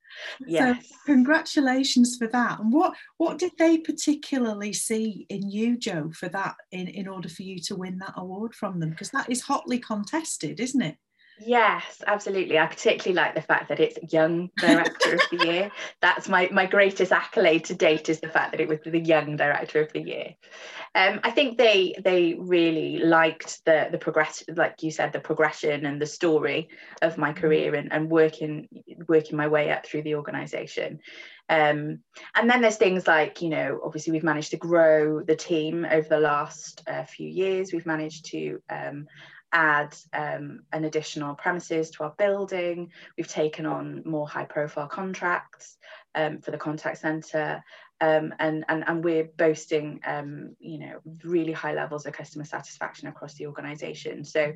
Yes. 0.45 0.89
So 0.89 0.95
congratulations 1.07 2.17
for 2.17 2.27
that. 2.29 2.59
And 2.59 2.73
what 2.73 2.95
what 3.19 3.39
did 3.39 3.53
they 3.59 3.79
particularly 3.79 4.73
see 4.73 5.27
in 5.29 5.49
you, 5.49 5.79
jo 5.79 6.11
for 6.13 6.29
that 6.31 6.57
in, 6.73 6.89
in 6.89 7.07
order 7.07 7.29
for 7.29 7.43
you 7.43 7.61
to 7.61 7.77
win 7.77 7.99
that 7.99 8.15
award 8.17 8.55
from 8.55 8.81
them? 8.81 8.91
Because 8.91 9.11
that 9.11 9.31
is 9.31 9.43
hotly 9.43 9.79
contested, 9.79 10.59
isn't 10.59 10.83
it? 10.83 10.97
Yes, 11.41 12.03
absolutely. 12.07 12.59
I 12.59 12.67
particularly 12.67 13.15
like 13.15 13.35
the 13.35 13.43
fact 13.43 13.69
that 13.69 13.81
it's 13.81 14.13
Young 14.13 14.51
Director 14.59 15.15
of 15.15 15.21
the 15.31 15.47
Year. 15.47 15.71
That's 16.03 16.29
my, 16.29 16.49
my 16.53 16.67
greatest 16.67 17.13
accolade 17.13 17.65
to 17.67 17.75
date 17.75 18.09
is 18.09 18.21
the 18.21 18.29
fact 18.29 18.53
that 18.53 18.61
it 18.61 18.69
was 18.69 18.81
the 18.85 18.99
Young 18.99 19.37
Director 19.37 19.81
of 19.81 19.93
the 19.93 20.03
Year. 20.03 20.35
Um, 20.95 21.21
I 21.23 21.31
think 21.31 21.59
they 21.59 21.95
they 22.03 22.35
really 22.39 22.99
liked 22.99 23.65
the 23.67 23.89
the 23.93 23.99
progression, 23.99 24.55
like 24.57 24.83
you 24.83 24.91
said, 24.91 25.13
the 25.13 25.21
progression 25.21 25.85
and 25.87 26.01
the 26.01 26.07
story 26.07 26.71
of 27.03 27.19
my 27.19 27.31
mm-hmm. 27.31 27.41
career 27.41 27.75
and, 27.75 27.93
and 27.93 28.11
working 28.11 28.69
working 29.07 29.37
my 29.37 29.49
way 29.49 29.71
up 29.71 29.87
through 29.87 30.03
the 30.03 30.15
organisation. 30.15 31.01
Um, 31.51 32.01
and 32.35 32.51
then 32.51 32.61
there's 32.61 32.77
things 32.77 33.07
like, 33.07 33.41
you 33.41 33.49
know, 33.49 33.81
obviously 33.83 34.13
we've 34.13 34.23
managed 34.23 34.51
to 34.51 34.59
grow 34.59 35.23
the 35.23 35.37
team 35.37 35.87
over 35.91 36.07
the 36.07 36.21
last 36.21 36.83
uh, 36.87 37.05
few 37.05 37.29
years. 37.29 37.73
We've 37.73 37.87
managed 37.87 38.27
to 38.27 38.61
um, 38.69 39.07
add 39.53 39.97
um, 40.13 40.61
an 40.73 40.85
additional 40.85 41.35
premises 41.35 41.91
to 41.91 42.05
our 42.05 42.15
building. 42.19 42.93
We've 43.17 43.29
taken 43.29 43.67
on 43.67 44.03
more 44.05 44.29
high 44.29 44.45
profile 44.45 44.89
contracts 44.89 45.79
um, 46.15 46.41
for 46.41 46.51
the 46.51 46.59
contact 46.59 46.99
centre. 46.99 47.63
Um, 48.01 48.33
and, 48.39 48.65
and, 48.69 48.85
and 48.87 49.03
we're 49.03 49.25
boasting, 49.25 50.01
um, 50.07 50.55
you 50.61 50.79
know, 50.79 51.01
really 51.25 51.53
high 51.53 51.75
levels 51.75 52.07
of 52.07 52.13
customer 52.13 52.45
satisfaction 52.45 53.09
across 53.09 53.35
the 53.35 53.47
organisation. 53.47 54.25
So 54.25 54.53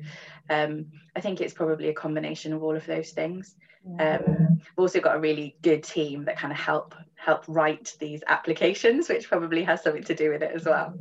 um, 0.49 0.85
I 1.15 1.19
think 1.19 1.41
it's 1.41 1.53
probably 1.53 1.89
a 1.89 1.93
combination 1.93 2.53
of 2.53 2.63
all 2.63 2.75
of 2.75 2.85
those 2.85 3.11
things. 3.11 3.55
Um, 3.99 4.59
we've 4.59 4.77
also 4.77 5.01
got 5.01 5.17
a 5.17 5.19
really 5.19 5.57
good 5.61 5.83
team 5.83 6.23
that 6.25 6.37
kind 6.37 6.53
of 6.53 6.57
help 6.57 6.95
help 7.15 7.43
write 7.47 7.95
these 7.99 8.21
applications, 8.27 9.09
which 9.09 9.27
probably 9.27 9.63
has 9.63 9.83
something 9.83 10.03
to 10.03 10.15
do 10.15 10.29
with 10.29 10.41
it 10.41 10.51
as 10.55 10.65
well. 10.65 10.97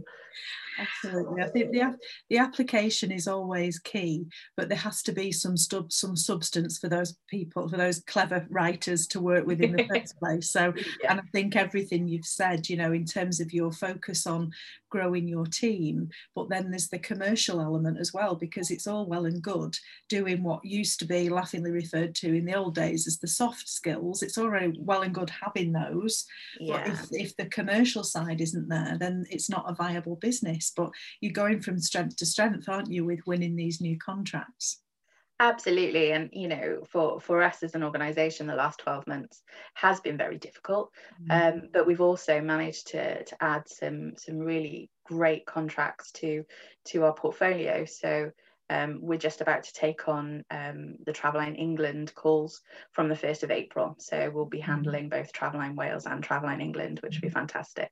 Absolutely. 0.79 1.43
I 1.43 1.49
think 1.49 1.73
the, 1.73 1.97
the 2.31 2.39
application 2.39 3.13
is 3.13 3.29
always 3.29 3.79
key, 3.79 4.27
but 4.57 4.69
there 4.69 4.79
has 4.79 5.03
to 5.03 5.13
be 5.13 5.33
some 5.33 5.57
stub, 5.57 5.93
some 5.93 6.17
substance 6.17 6.79
for 6.79 6.89
those 6.89 7.17
people, 7.29 7.69
for 7.69 7.77
those 7.77 8.01
clever 8.01 8.47
writers 8.51 9.07
to 9.09 9.21
work 9.21 9.47
with 9.47 9.61
in 9.61 9.73
the 9.73 9.85
first 9.93 10.19
place. 10.19 10.51
So, 10.51 10.73
yeah. 11.03 11.11
and 11.11 11.21
I 11.21 11.25
think 11.33 11.57
everything 11.57 12.09
you've 12.09 12.25
said, 12.25 12.69
you 12.69 12.77
know, 12.77 12.93
in 12.93 13.05
terms 13.05 13.41
of 13.41 13.53
your 13.53 13.73
focus 13.73 14.27
on 14.27 14.53
growing 14.91 15.27
your 15.27 15.47
team, 15.47 16.11
but 16.35 16.49
then 16.49 16.71
there's 16.71 16.89
the 16.89 16.99
commercial 16.99 17.61
element 17.61 17.99
as 17.99 18.13
well, 18.13 18.35
because 18.35 18.71
it's 18.71 18.87
all 18.87 19.07
well 19.07 19.27
and 19.27 19.43
good 19.43 19.77
doing 20.09 20.43
what 20.43 20.65
used 20.65 20.99
to 20.99 21.07
be 21.07 21.29
laughingly 21.29 21.71
referred 21.71 22.15
to 22.15 22.35
in 22.35 22.45
the 22.45 22.55
old 22.55 22.75
days 22.75 23.07
as 23.07 23.19
the 23.19 23.29
soft 23.29 23.69
skills. 23.69 24.23
It's 24.23 24.39
already 24.39 24.79
well 24.79 25.03
and 25.03 25.15
good 25.15 25.31
having 25.31 25.73
those. 25.73 26.27
Yeah. 26.61 26.85
But 26.85 26.93
if, 26.93 27.07
if 27.11 27.37
the 27.37 27.47
commercial 27.47 28.05
side 28.05 28.41
isn't 28.41 28.69
there, 28.69 28.97
then 28.99 29.25
it's 29.31 29.51
not 29.51 29.69
a 29.69 29.75
viable 29.75 30.17
business 30.17 30.62
but 30.71 30.91
you're 31.21 31.33
going 31.33 31.61
from 31.61 31.79
strength 31.79 32.17
to 32.17 32.27
strength, 32.27 32.69
aren't 32.69 32.93
you, 32.93 33.05
with 33.05 33.27
winning 33.27 33.57
these 33.57 33.81
new 33.81 33.99
contracts? 33.99 34.83
Absolutely, 35.41 36.13
and 36.13 36.31
you 36.33 36.47
know, 36.47 36.85
for 36.89 37.19
for 37.19 37.43
us 37.43 37.65
as 37.65 37.75
an 37.75 37.83
organisation, 37.83 38.47
the 38.47 38.55
last 38.55 38.79
twelve 38.79 39.05
months 39.09 39.43
has 39.75 39.99
been 39.99 40.17
very 40.17 40.39
difficult, 40.39 40.93
mm. 41.21 41.55
um, 41.55 41.69
but 41.73 41.85
we've 41.85 42.01
also 42.01 42.41
managed 42.41 42.89
to 42.89 43.25
to 43.25 43.43
add 43.43 43.69
some 43.69 44.13
some 44.17 44.39
really 44.39 44.89
great 45.05 45.45
contracts 45.45 46.13
to 46.13 46.45
to 46.85 47.05
our 47.05 47.15
portfolio. 47.15 47.85
So 47.85 48.31
um, 48.73 49.01
we're 49.03 49.19
just 49.19 49.43
about 49.43 49.65
to 49.65 49.73
take 49.75 50.09
on 50.09 50.45
um, 50.51 50.97
the 51.05 51.13
Travelline 51.13 51.59
England 51.59 52.15
calls 52.15 52.63
from 52.93 53.09
the 53.09 53.15
1st 53.15 53.43
of 53.43 53.51
April. 53.51 53.97
So 53.99 54.31
we'll 54.33 54.47
be 54.47 54.61
mm. 54.61 54.65
handling 54.65 55.11
both 55.11 55.33
Travelline 55.33 55.77
Wales 55.77 56.07
and 56.07 56.27
Travelline 56.27 56.63
England, 56.63 57.01
which 57.03 57.17
will 57.17 57.29
be 57.29 57.35
fantastic. 57.35 57.91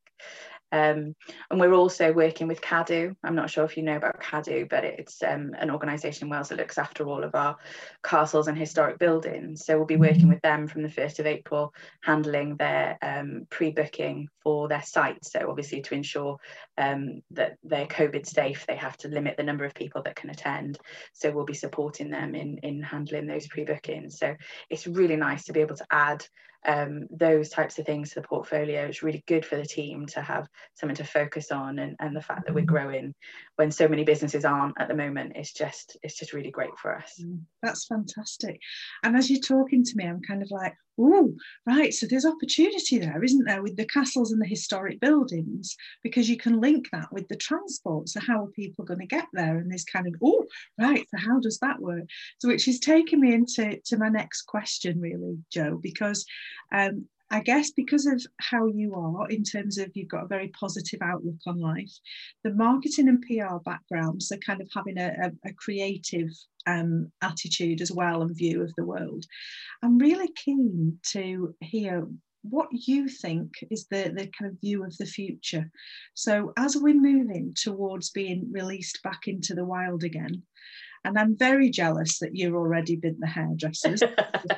Um, 0.72 1.16
and 1.50 1.60
we're 1.60 1.74
also 1.74 2.12
working 2.12 2.46
with 2.46 2.62
Cadw. 2.62 3.14
I'm 3.24 3.34
not 3.34 3.50
sure 3.50 3.64
if 3.64 3.76
you 3.76 3.82
know 3.82 3.96
about 3.96 4.22
Cadw, 4.22 4.68
but 4.70 4.84
it's 4.84 5.22
um, 5.22 5.52
an 5.58 5.70
organisation 5.70 6.26
in 6.26 6.30
Wales 6.30 6.48
that 6.48 6.58
looks 6.58 6.78
after 6.78 7.06
all 7.06 7.24
of 7.24 7.34
our 7.34 7.56
castles 8.02 8.48
and 8.48 8.56
historic 8.56 8.98
buildings. 8.98 9.66
So 9.66 9.76
we'll 9.76 9.86
be 9.86 9.96
working 9.96 10.28
with 10.28 10.40
them 10.42 10.66
from 10.66 10.82
the 10.82 10.88
1st 10.88 11.18
of 11.18 11.26
April, 11.26 11.74
handling 12.02 12.56
their 12.56 12.96
um, 13.02 13.48
pre-booking 13.50 14.28
for 14.42 14.68
their 14.68 14.82
site. 14.82 15.24
So 15.24 15.48
obviously 15.48 15.82
to 15.82 15.94
ensure 15.94 16.36
um, 16.78 17.22
that 17.32 17.56
they're 17.62 17.86
COVID 17.86 18.26
safe, 18.26 18.66
they 18.66 18.76
have 18.76 18.96
to 18.98 19.08
limit 19.08 19.36
the 19.36 19.42
number 19.42 19.64
of 19.64 19.74
people 19.74 20.02
that 20.02 20.16
can 20.16 20.30
attend. 20.30 20.78
So 21.12 21.30
we'll 21.30 21.44
be 21.44 21.54
supporting 21.54 22.10
them 22.10 22.34
in, 22.34 22.58
in 22.58 22.82
handling 22.82 23.26
those 23.26 23.46
pre-bookings. 23.46 24.18
So 24.18 24.36
it's 24.68 24.86
really 24.86 25.16
nice 25.16 25.44
to 25.44 25.52
be 25.52 25.60
able 25.60 25.76
to 25.76 25.86
add 25.90 26.26
um, 26.66 27.06
those 27.10 27.48
types 27.48 27.78
of 27.78 27.86
things 27.86 28.10
to 28.10 28.20
the 28.20 28.26
portfolio. 28.26 28.84
It's 28.84 29.02
really 29.02 29.24
good 29.26 29.44
for 29.44 29.56
the 29.56 29.64
team 29.64 30.06
to 30.06 30.20
have 30.20 30.46
something 30.74 30.96
to 30.96 31.04
focus 31.04 31.50
on 31.50 31.78
and, 31.78 31.96
and 32.00 32.14
the 32.14 32.20
fact 32.20 32.46
that 32.46 32.54
we're 32.54 32.62
mm. 32.62 32.66
growing 32.66 33.14
when 33.56 33.70
so 33.70 33.88
many 33.88 34.04
businesses 34.04 34.44
aren't 34.44 34.80
at 34.80 34.88
the 34.88 34.94
moment 34.94 35.36
is 35.36 35.52
just 35.52 35.96
it's 36.02 36.18
just 36.18 36.32
really 36.32 36.50
great 36.50 36.76
for 36.78 36.96
us. 36.96 37.20
Mm, 37.22 37.40
that's 37.62 37.86
fantastic. 37.86 38.60
And 39.02 39.16
as 39.16 39.30
you're 39.30 39.40
talking 39.40 39.84
to 39.84 39.92
me, 39.96 40.06
I'm 40.06 40.22
kind 40.22 40.42
of 40.42 40.50
like, 40.50 40.74
oh, 40.98 41.34
right, 41.66 41.94
so 41.94 42.06
there's 42.06 42.26
opportunity 42.26 42.98
there, 42.98 43.22
isn't 43.22 43.44
there, 43.44 43.62
with 43.62 43.76
the 43.76 43.86
castles 43.86 44.32
and 44.32 44.40
the 44.40 44.46
historic 44.46 45.00
buildings, 45.00 45.76
because 46.02 46.28
you 46.28 46.36
can 46.36 46.60
link 46.60 46.88
that 46.92 47.10
with 47.12 47.26
the 47.28 47.36
transport. 47.36 48.08
So 48.08 48.20
how 48.20 48.44
are 48.44 48.48
people 48.48 48.84
going 48.84 49.00
to 49.00 49.06
get 49.06 49.26
there? 49.32 49.58
And 49.58 49.72
this 49.72 49.84
kind 49.84 50.06
of, 50.06 50.14
oh, 50.22 50.44
right, 50.78 51.06
so 51.10 51.16
how 51.18 51.40
does 51.40 51.58
that 51.60 51.80
work? 51.80 52.04
So 52.38 52.48
which 52.48 52.68
is 52.68 52.80
taking 52.80 53.20
me 53.20 53.32
into 53.34 53.78
to 53.86 53.96
my 53.96 54.08
next 54.08 54.42
question, 54.42 55.00
really, 55.00 55.38
jo 55.50 55.78
because 55.82 56.24
um, 56.72 57.06
I 57.32 57.40
guess 57.40 57.70
because 57.70 58.06
of 58.06 58.26
how 58.40 58.66
you 58.66 58.94
are, 58.96 59.28
in 59.28 59.44
terms 59.44 59.78
of 59.78 59.90
you've 59.94 60.08
got 60.08 60.24
a 60.24 60.28
very 60.28 60.48
positive 60.48 61.00
outlook 61.00 61.36
on 61.46 61.60
life, 61.60 61.92
the 62.42 62.52
marketing 62.52 63.08
and 63.08 63.22
PR 63.22 63.58
backgrounds 63.64 64.28
so 64.28 64.36
kind 64.38 64.60
of 64.60 64.68
having 64.74 64.98
a, 64.98 65.14
a, 65.22 65.48
a 65.48 65.52
creative 65.54 66.30
um, 66.66 67.12
attitude 67.22 67.80
as 67.80 67.92
well 67.92 68.22
and 68.22 68.36
view 68.36 68.62
of 68.62 68.74
the 68.76 68.84
world. 68.84 69.24
I'm 69.82 69.98
really 69.98 70.28
keen 70.34 70.98
to 71.12 71.54
hear 71.60 72.06
what 72.42 72.68
you 72.72 73.08
think 73.08 73.52
is 73.70 73.86
the, 73.90 74.12
the 74.16 74.26
kind 74.36 74.50
of 74.50 74.60
view 74.60 74.84
of 74.84 74.96
the 74.96 75.06
future. 75.06 75.70
So, 76.14 76.52
as 76.56 76.76
we're 76.76 76.94
moving 76.94 77.54
towards 77.54 78.10
being 78.10 78.50
released 78.50 79.02
back 79.04 79.28
into 79.28 79.54
the 79.54 79.64
wild 79.64 80.04
again, 80.04 80.42
and 81.04 81.18
I'm 81.18 81.36
very 81.36 81.70
jealous 81.70 82.18
that 82.18 82.34
you've 82.36 82.54
already 82.54 82.96
been 82.96 83.16
the 83.18 83.26
hairdressers. 83.26 84.02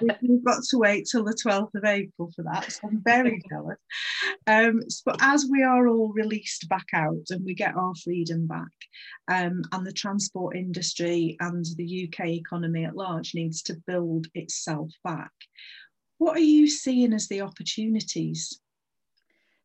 We've 0.01 0.45
got 0.45 0.63
to 0.71 0.79
wait 0.79 1.07
till 1.11 1.25
the 1.25 1.37
12th 1.45 1.75
of 1.75 1.85
April 1.85 2.33
for 2.35 2.43
that. 2.43 2.73
So 2.73 2.89
I'm 2.89 3.01
very 3.05 3.41
jealous. 3.49 3.79
Um, 4.47 4.81
but 5.07 5.17
as 5.21 5.47
we 5.51 5.63
are 5.63 5.87
all 5.87 6.13
released 6.13 6.69
back 6.69 6.87
out 6.93 7.27
and 7.31 7.45
we 7.45 7.55
get 7.55 7.77
our 7.77 7.95
freedom 8.03 8.47
back, 8.47 8.73
um, 9.29 9.63
and 9.71 9.87
the 9.87 9.93
transport 9.93 10.57
industry 10.57 11.37
and 11.41 11.65
the 11.77 12.09
UK 12.09 12.29
economy 12.29 12.85
at 12.85 12.97
large 12.97 13.35
needs 13.35 13.63
to 13.63 13.81
build 13.87 14.27
itself 14.35 14.91
back, 15.05 15.33
what 16.19 16.37
are 16.37 16.41
you 16.41 16.69
seeing 16.69 17.13
as 17.13 17.29
the 17.29 17.43
opportunities? 17.43 18.61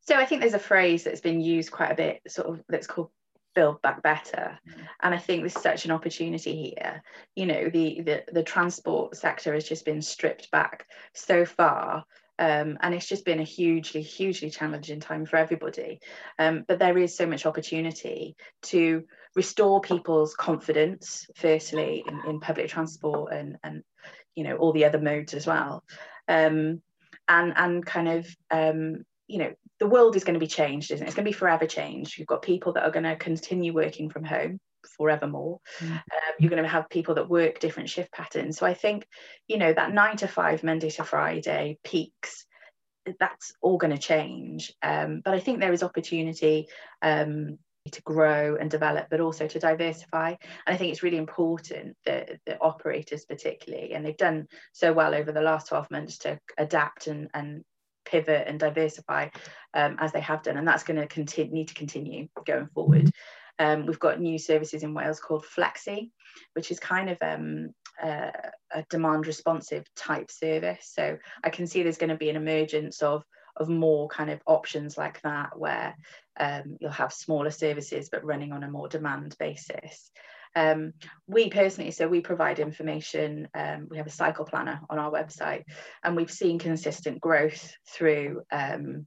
So 0.01 0.15
I 0.15 0.25
think 0.25 0.41
there's 0.41 0.53
a 0.53 0.59
phrase 0.59 1.03
that's 1.03 1.21
been 1.21 1.41
used 1.41 1.71
quite 1.71 1.91
a 1.91 1.95
bit, 1.95 2.21
sort 2.27 2.47
of 2.47 2.63
that's 2.69 2.87
called 2.87 3.09
build 3.57 3.81
back 3.81 4.03
better. 4.03 4.59
Mm. 4.69 4.87
and 5.01 5.15
i 5.15 5.17
think 5.17 5.41
there's 5.41 5.59
such 5.71 5.85
an 5.85 5.91
opportunity 5.91 6.55
here. 6.69 7.01
You 7.35 7.47
know 7.47 7.63
the 7.69 8.01
the, 8.07 8.17
the 8.31 8.43
transport 8.43 9.17
sector 9.17 9.53
has 9.55 9.67
just 9.67 9.83
been 9.83 10.01
stripped 10.01 10.51
back 10.51 10.85
so 11.13 11.43
far 11.43 12.05
um, 12.39 12.77
and 12.81 12.93
it's 12.93 13.07
just 13.07 13.25
been 13.25 13.39
a 13.39 13.53
hugely 13.57 14.01
hugely 14.01 14.51
challenging 14.51 14.99
time 14.99 15.25
for 15.25 15.37
everybody. 15.37 15.99
Um, 16.37 16.65
but 16.67 16.77
there 16.77 16.97
is 16.97 17.17
so 17.17 17.25
much 17.25 17.47
opportunity 17.47 18.35
to 18.73 19.05
restore 19.35 19.81
people's 19.81 20.35
confidence 20.35 21.27
firstly 21.35 22.03
in, 22.07 22.29
in 22.29 22.39
public 22.39 22.67
transport 22.69 23.33
and 23.33 23.57
and 23.63 23.83
you 24.35 24.43
know 24.43 24.55
all 24.57 24.73
the 24.73 24.85
other 24.85 25.01
modes 25.01 25.33
as 25.33 25.47
well. 25.47 25.83
Um, 26.27 26.81
and 27.27 27.53
and 27.55 27.85
kind 27.85 28.07
of 28.07 28.27
um, 28.51 29.03
you 29.27 29.39
know 29.39 29.53
the 29.79 29.87
world 29.87 30.15
is 30.15 30.23
going 30.23 30.33
to 30.33 30.39
be 30.39 30.47
changed, 30.47 30.91
isn't 30.91 31.05
it? 31.05 31.07
It's 31.07 31.15
going 31.15 31.25
to 31.25 31.29
be 31.29 31.37
forever 31.37 31.65
changed. 31.65 32.17
You've 32.17 32.27
got 32.27 32.41
people 32.41 32.73
that 32.73 32.83
are 32.83 32.91
going 32.91 33.03
to 33.03 33.15
continue 33.15 33.73
working 33.73 34.09
from 34.09 34.23
home 34.23 34.59
forevermore. 34.97 35.59
Mm. 35.79 35.91
Um, 35.91 36.01
you're 36.39 36.49
going 36.49 36.63
to 36.63 36.69
have 36.69 36.89
people 36.89 37.15
that 37.15 37.29
work 37.29 37.59
different 37.59 37.89
shift 37.89 38.11
patterns. 38.11 38.57
So 38.57 38.65
I 38.65 38.73
think, 38.73 39.07
you 39.47 39.57
know, 39.57 39.73
that 39.73 39.93
nine 39.93 40.17
to 40.17 40.27
five, 40.27 40.63
Monday 40.63 40.89
to 40.91 41.03
Friday 41.03 41.77
peaks, 41.83 42.45
that's 43.19 43.53
all 43.61 43.77
going 43.77 43.95
to 43.95 44.01
change. 44.01 44.73
Um, 44.81 45.21
but 45.23 45.33
I 45.33 45.39
think 45.39 45.59
there 45.59 45.73
is 45.73 45.83
opportunity 45.83 46.67
um, 47.01 47.57
to 47.91 48.01
grow 48.01 48.57
and 48.59 48.69
develop, 48.69 49.07
but 49.09 49.21
also 49.21 49.47
to 49.47 49.59
diversify. 49.59 50.29
And 50.29 50.75
I 50.75 50.77
think 50.77 50.91
it's 50.91 51.03
really 51.03 51.17
important 51.17 51.95
that 52.05 52.39
the 52.45 52.59
operators, 52.59 53.25
particularly, 53.25 53.93
and 53.93 54.05
they've 54.05 54.17
done 54.17 54.47
so 54.73 54.91
well 54.91 55.15
over 55.15 55.31
the 55.31 55.41
last 55.41 55.67
12 55.67 55.91
months 55.91 56.17
to 56.19 56.39
adapt 56.57 57.07
and, 57.07 57.29
and 57.33 57.63
pivot 58.09 58.47
and 58.47 58.59
diversify 58.59 59.29
um, 59.73 59.97
as 59.99 60.11
they 60.11 60.21
have 60.21 60.43
done, 60.43 60.57
and 60.57 60.67
that's 60.67 60.83
going 60.83 60.99
to 60.99 61.07
continue 61.07 61.53
need 61.53 61.67
to 61.67 61.73
continue 61.73 62.27
going 62.45 62.67
forward. 62.73 63.11
Um, 63.59 63.85
we've 63.85 63.99
got 63.99 64.19
new 64.19 64.37
services 64.37 64.83
in 64.83 64.93
Wales 64.93 65.19
called 65.19 65.45
Flexi, 65.45 66.11
which 66.53 66.71
is 66.71 66.79
kind 66.79 67.09
of 67.09 67.17
um, 67.21 67.73
uh, 68.01 68.31
a 68.71 68.83
demand 68.89 69.25
responsive 69.25 69.85
type 69.95 70.29
service. 70.29 70.91
So 70.93 71.17
I 71.43 71.49
can 71.49 71.65
see 71.65 71.81
there's 71.81 71.97
going 71.97 72.11
to 72.11 72.15
be 72.17 72.29
an 72.29 72.35
emergence 72.35 73.01
of 73.01 73.23
of 73.55 73.69
more 73.69 74.07
kind 74.07 74.29
of 74.29 74.39
options 74.45 74.97
like 74.97 75.19
that 75.23 75.57
where 75.57 75.95
um, 76.39 76.77
you'll 76.79 76.91
have 76.91 77.11
smaller 77.11 77.49
services 77.49 78.09
but 78.11 78.23
running 78.23 78.51
on 78.51 78.63
a 78.63 78.69
more 78.69 78.87
demand 78.87 79.35
basis. 79.39 80.11
Um, 80.55 80.93
we 81.27 81.49
personally, 81.49 81.91
so 81.91 82.07
we 82.07 82.21
provide 82.21 82.59
information, 82.59 83.47
um, 83.53 83.87
we 83.89 83.97
have 83.97 84.07
a 84.07 84.11
cycle 84.11 84.45
planner 84.45 84.81
on 84.89 84.99
our 84.99 85.11
website, 85.11 85.63
and 86.03 86.15
we've 86.15 86.31
seen 86.31 86.59
consistent 86.59 87.21
growth 87.21 87.73
through 87.87 88.41
um, 88.51 89.05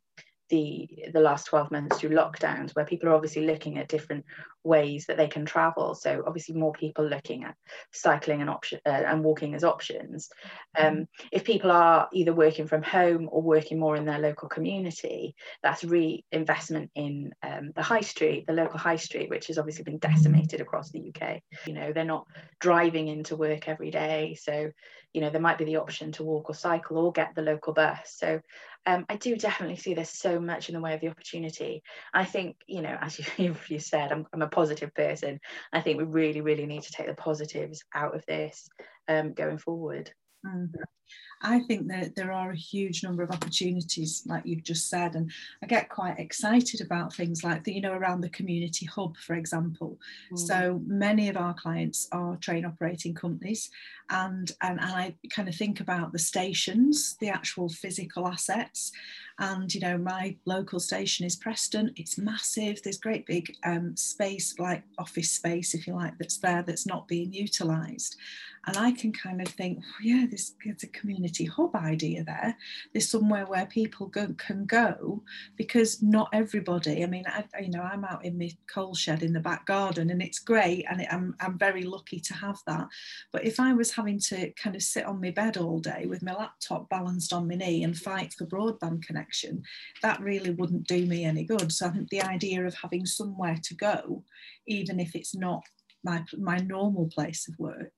the 0.51 0.89
the 1.13 1.21
last 1.21 1.47
12 1.47 1.71
months 1.71 1.99
through 1.99 2.11
lockdowns 2.11 2.75
where 2.75 2.85
people 2.85 3.09
are 3.09 3.15
obviously 3.15 3.47
looking 3.47 3.79
at 3.79 3.89
different 3.89 4.25
ways 4.63 5.07
that 5.07 5.17
they 5.17 5.29
can 5.29 5.47
travel. 5.47 5.95
So 5.95 6.23
obviously 6.27 6.55
more 6.55 6.73
people 6.73 7.07
looking 7.07 7.45
at 7.45 7.55
cycling 7.93 8.43
and 8.43 8.51
option 8.51 8.81
uh, 8.85 8.91
and 8.91 9.25
walking 9.25 9.55
as 9.55 9.65
options. 9.65 10.29
Um, 10.79 10.85
mm-hmm. 10.85 11.03
if 11.33 11.45
people 11.45 11.71
are 11.71 12.09
either 12.13 12.35
working 12.35 12.67
from 12.67 12.83
home 12.83 13.29
or 13.33 13.41
working 13.41 13.79
more 13.79 13.97
in 13.97 14.05
their 14.05 14.19
local 14.19 14.49
community 14.49 15.35
that's 15.63 15.85
reinvestment 15.85 16.91
in 16.95 17.33
um, 17.43 17.73
the 17.75 17.83
high 17.83 18.01
street 18.01 18.47
the 18.47 18.53
local 18.53 18.79
high 18.79 18.97
street 18.97 19.31
which 19.31 19.47
has 19.47 19.59
obviously 19.59 19.85
been 19.85 19.99
decimated 19.99 20.61
across 20.61 20.91
the 20.91 21.13
UK 21.15 21.41
you 21.67 21.73
know 21.73 21.93
they're 21.93 22.05
not 22.05 22.27
driving 22.59 23.09
into 23.09 23.37
work 23.37 23.69
every 23.69 23.91
day. 23.91 24.37
So 24.41 24.71
you 25.13 25.21
know 25.21 25.31
there 25.31 25.41
might 25.41 25.59
be 25.59 25.65
the 25.65 25.77
option 25.77 26.13
to 26.13 26.23
walk 26.23 26.51
or 26.51 26.55
cycle 26.55 26.99
or 26.99 27.13
get 27.13 27.35
the 27.35 27.43
local 27.43 27.73
bus. 27.73 27.99
So 28.05 28.41
um, 28.87 29.05
I 29.09 29.17
do 29.17 29.37
definitely 29.37 29.77
see 29.77 29.95
there's 29.95 30.11
so 30.11 30.41
much 30.41 30.69
in 30.69 30.75
the 30.75 30.81
way 30.81 30.95
of 30.95 31.01
the 31.01 31.09
opportunity. 31.09 31.83
I 32.15 32.25
think, 32.25 32.57
you 32.67 32.83
know, 32.83 32.97
as 33.01 33.19
you, 33.39 33.55
you 33.69 33.79
said, 33.79 34.13
I'm, 34.13 34.27
I'm 34.33 34.43
a 34.43 34.49
positive 34.49 34.95
person. 34.95 35.41
I 35.73 35.81
think 35.81 35.99
we 35.99 36.05
really, 36.05 36.41
really 36.41 36.67
need 36.67 36.83
to 36.83 36.93
take 36.93 37.07
the 37.07 37.15
positives 37.15 37.83
out 37.95 38.15
of 38.15 38.25
this 38.27 38.69
um, 39.09 39.33
going 39.35 39.59
forward. 39.59 40.13
Mm. 40.47 40.71
I 41.43 41.61
think 41.61 41.89
that 41.89 42.15
there 42.15 42.33
are 42.33 42.51
a 42.51 42.57
huge 42.57 43.03
number 43.03 43.23
of 43.23 43.31
opportunities, 43.31 44.23
like 44.27 44.45
you've 44.45 44.63
just 44.63 44.91
said, 44.91 45.15
and 45.15 45.31
I 45.63 45.67
get 45.67 45.89
quite 45.89 46.19
excited 46.19 46.83
about 46.83 47.15
things 47.15 47.43
like 47.43 47.65
the, 47.65 47.73
you 47.73 47.81
know, 47.81 47.95
around 47.95 48.21
the 48.21 48.29
community 48.29 48.87
hub, 48.87 49.17
for 49.17 49.35
example. 49.35 49.99
Mm. 50.33 50.39
So 50.39 50.81
many 50.87 51.29
of 51.29 51.37
our 51.37 51.55
clients 51.55 52.09
are 52.13 52.37
train 52.37 52.65
operating 52.65 53.15
companies, 53.15 53.71
and, 54.11 54.51
and 54.63 54.81
and 54.81 54.93
I 54.93 55.15
kind 55.31 55.49
of 55.49 55.55
think 55.55 55.81
about 55.81 56.13
the 56.13 56.19
stations, 56.19 57.17
the 57.21 57.29
actual 57.29 57.69
physical 57.69 58.27
assets, 58.27 58.93
and 59.41 59.75
you 59.75 59.81
know, 59.81 59.97
my 59.97 60.37
local 60.45 60.79
station 60.79 61.25
is 61.25 61.35
Preston. 61.35 61.93
It's 61.97 62.19
massive. 62.19 62.83
There's 62.83 62.99
great 62.99 63.25
big 63.25 63.57
um, 63.65 63.97
space, 63.97 64.59
like 64.59 64.83
office 64.99 65.31
space, 65.31 65.75
if 65.75 65.87
you 65.87 65.95
like, 65.95 66.19
that's 66.19 66.37
there 66.37 66.63
that's 66.63 66.87
not 66.87 67.09
being 67.09 67.33
utilised. 67.33 68.17
And 68.67 68.77
I 68.77 68.93
can 68.93 69.11
kind 69.13 69.41
of 69.41 69.49
think, 69.49 69.79
oh, 69.83 70.03
yeah, 70.03 70.27
this 70.31 70.55
is 70.67 70.83
a 70.83 70.89
community 70.89 71.47
hub 71.47 71.75
idea 71.75 72.23
there. 72.25 72.55
There's 72.93 73.09
somewhere 73.09 73.47
where 73.47 73.65
people 73.65 74.09
go, 74.09 74.35
can 74.37 74.67
go 74.67 75.23
because 75.57 76.03
not 76.03 76.29
everybody, 76.35 77.03
I 77.03 77.07
mean, 77.07 77.25
I, 77.27 77.45
you 77.59 77.71
know, 77.71 77.81
I'm 77.81 78.05
out 78.05 78.23
in 78.23 78.39
my 78.39 78.51
coal 78.67 78.95
shed 78.95 79.23
in 79.23 79.33
the 79.33 79.41
back 79.41 79.65
garden 79.65 80.11
and 80.11 80.21
it's 80.21 80.39
great 80.39 80.85
and 80.91 81.01
it, 81.01 81.09
I'm, 81.11 81.35
I'm 81.41 81.57
very 81.57 81.85
lucky 81.85 82.21
to 82.21 82.35
have 82.35 82.59
that. 82.67 82.87
But 83.33 83.47
if 83.47 83.59
I 83.59 83.73
was 83.73 83.93
having 84.01 84.19
to 84.19 84.51
kind 84.53 84.75
of 84.75 84.83
sit 84.83 85.05
on 85.05 85.21
my 85.21 85.31
bed 85.31 85.59
all 85.59 85.79
day 85.79 86.07
with 86.09 86.23
my 86.23 86.33
laptop 86.33 86.89
balanced 86.89 87.35
on 87.35 87.47
my 87.47 87.55
knee 87.55 87.85
and 87.85 87.97
fight 87.97 88.33
for 88.33 88.47
broadband 88.47 89.03
connection, 89.03 89.63
that 90.03 90.21
really 90.21 90.51
wouldn't 90.53 90.89
do 90.89 91.05
me 91.05 91.25
any 91.25 91.45
good. 91.45 91.71
So 91.71 91.87
I 91.87 91.91
think 91.91 92.09
the 92.09 92.23
idea 92.23 92.65
of 92.67 92.75
having 92.75 93.05
somewhere 93.05 93.59
to 93.63 93.75
go, 93.75 94.25
even 94.67 94.99
if 94.99 95.15
it's 95.15 95.35
not 95.35 95.63
my, 96.03 96.25
my 96.39 96.57
normal 96.57 97.11
place 97.15 97.47
of 97.47 97.59
work, 97.59 97.93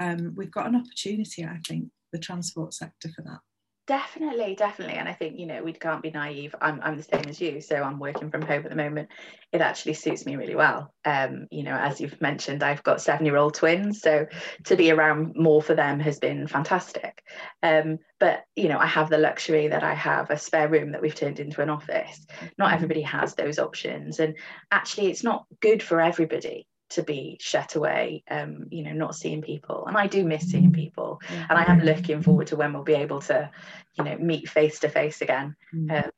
um, 0.00 0.32
we've 0.36 0.50
got 0.50 0.68
an 0.68 0.76
opportunity, 0.76 1.44
I 1.44 1.58
think, 1.68 1.90
the 2.12 2.18
transport 2.18 2.72
sector 2.72 3.10
for 3.14 3.20
that. 3.22 3.40
Definitely, 3.88 4.54
definitely. 4.54 4.94
And 4.94 5.08
I 5.08 5.12
think, 5.12 5.40
you 5.40 5.46
know, 5.46 5.64
we 5.64 5.72
can't 5.72 6.02
be 6.02 6.12
naive. 6.12 6.54
I'm, 6.60 6.80
I'm 6.84 6.96
the 6.96 7.02
same 7.02 7.24
as 7.28 7.40
you. 7.40 7.60
So 7.60 7.74
I'm 7.74 7.98
working 7.98 8.30
from 8.30 8.42
home 8.42 8.62
at 8.62 8.70
the 8.70 8.76
moment. 8.76 9.08
It 9.50 9.60
actually 9.60 9.94
suits 9.94 10.24
me 10.24 10.36
really 10.36 10.54
well. 10.54 10.94
Um, 11.04 11.48
you 11.50 11.64
know, 11.64 11.74
as 11.74 12.00
you've 12.00 12.20
mentioned, 12.20 12.62
I've 12.62 12.84
got 12.84 13.00
seven 13.00 13.26
year 13.26 13.36
old 13.36 13.54
twins. 13.54 14.00
So 14.00 14.26
to 14.66 14.76
be 14.76 14.92
around 14.92 15.34
more 15.34 15.60
for 15.60 15.74
them 15.74 15.98
has 15.98 16.20
been 16.20 16.46
fantastic. 16.46 17.24
Um, 17.64 17.98
but, 18.20 18.44
you 18.54 18.68
know, 18.68 18.78
I 18.78 18.86
have 18.86 19.10
the 19.10 19.18
luxury 19.18 19.66
that 19.66 19.82
I 19.82 19.94
have 19.94 20.30
a 20.30 20.38
spare 20.38 20.68
room 20.68 20.92
that 20.92 21.02
we've 21.02 21.14
turned 21.14 21.40
into 21.40 21.60
an 21.60 21.68
office. 21.68 22.24
Not 22.58 22.66
mm-hmm. 22.66 22.74
everybody 22.76 23.02
has 23.02 23.34
those 23.34 23.58
options. 23.58 24.20
And 24.20 24.36
actually, 24.70 25.08
it's 25.08 25.24
not 25.24 25.44
good 25.60 25.82
for 25.82 26.00
everybody 26.00 26.68
to 26.94 27.02
be 27.02 27.38
shut 27.40 27.74
away, 27.74 28.24
um, 28.30 28.66
you 28.70 28.82
know, 28.82 28.92
not 28.92 29.14
seeing 29.14 29.42
people. 29.42 29.86
And 29.86 29.96
I 29.96 30.06
do 30.06 30.24
miss 30.24 30.50
seeing 30.50 30.70
mm. 30.70 30.74
people. 30.74 31.20
And 31.28 31.58
I 31.58 31.64
am 31.70 31.80
looking 31.80 32.22
forward 32.22 32.48
to 32.48 32.56
when 32.56 32.72
we'll 32.72 32.82
be 32.82 32.94
able 32.94 33.20
to, 33.22 33.50
you 33.94 34.04
know, 34.04 34.16
meet 34.18 34.48
face 34.48 34.80
to 34.80 34.88
face 34.88 35.20
again. 35.22 35.56
Mm. 35.74 36.04
Um, 36.04 36.10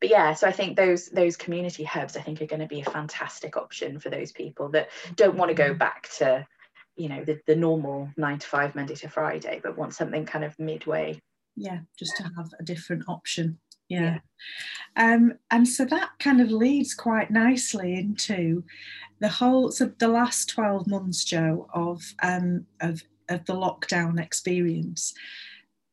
but 0.00 0.08
yeah, 0.08 0.34
so 0.34 0.46
I 0.46 0.52
think 0.52 0.76
those 0.76 1.08
those 1.08 1.36
community 1.36 1.82
hubs 1.82 2.16
I 2.16 2.20
think 2.20 2.40
are 2.40 2.46
going 2.46 2.60
to 2.60 2.66
be 2.66 2.80
a 2.80 2.90
fantastic 2.90 3.56
option 3.56 3.98
for 3.98 4.08
those 4.08 4.30
people 4.30 4.68
that 4.70 4.90
don't 5.16 5.36
want 5.36 5.50
to 5.50 5.54
go 5.54 5.74
mm. 5.74 5.78
back 5.78 6.08
to, 6.18 6.46
you 6.96 7.08
know, 7.08 7.24
the, 7.24 7.40
the 7.46 7.56
normal 7.56 8.10
nine 8.16 8.38
to 8.38 8.46
five 8.46 8.74
Monday 8.74 8.94
to 8.96 9.08
Friday, 9.08 9.60
but 9.62 9.76
want 9.76 9.94
something 9.94 10.26
kind 10.26 10.44
of 10.44 10.58
midway. 10.58 11.20
Yeah, 11.56 11.80
just 11.98 12.16
to 12.18 12.22
have 12.22 12.50
a 12.60 12.62
different 12.62 13.04
option 13.08 13.58
yeah. 13.88 14.18
Um, 14.96 15.34
and 15.50 15.66
so 15.66 15.84
that 15.86 16.10
kind 16.18 16.40
of 16.40 16.50
leads 16.50 16.94
quite 16.94 17.30
nicely 17.30 17.94
into 17.94 18.64
the 19.20 19.28
whole 19.28 19.70
so 19.70 19.86
the 19.98 20.08
last 20.08 20.48
12 20.50 20.86
months 20.86 21.24
jo 21.24 21.68
of 21.74 22.02
um, 22.22 22.66
of, 22.80 23.02
of 23.28 23.44
the 23.46 23.54
lockdown 23.54 24.20
experience. 24.20 25.14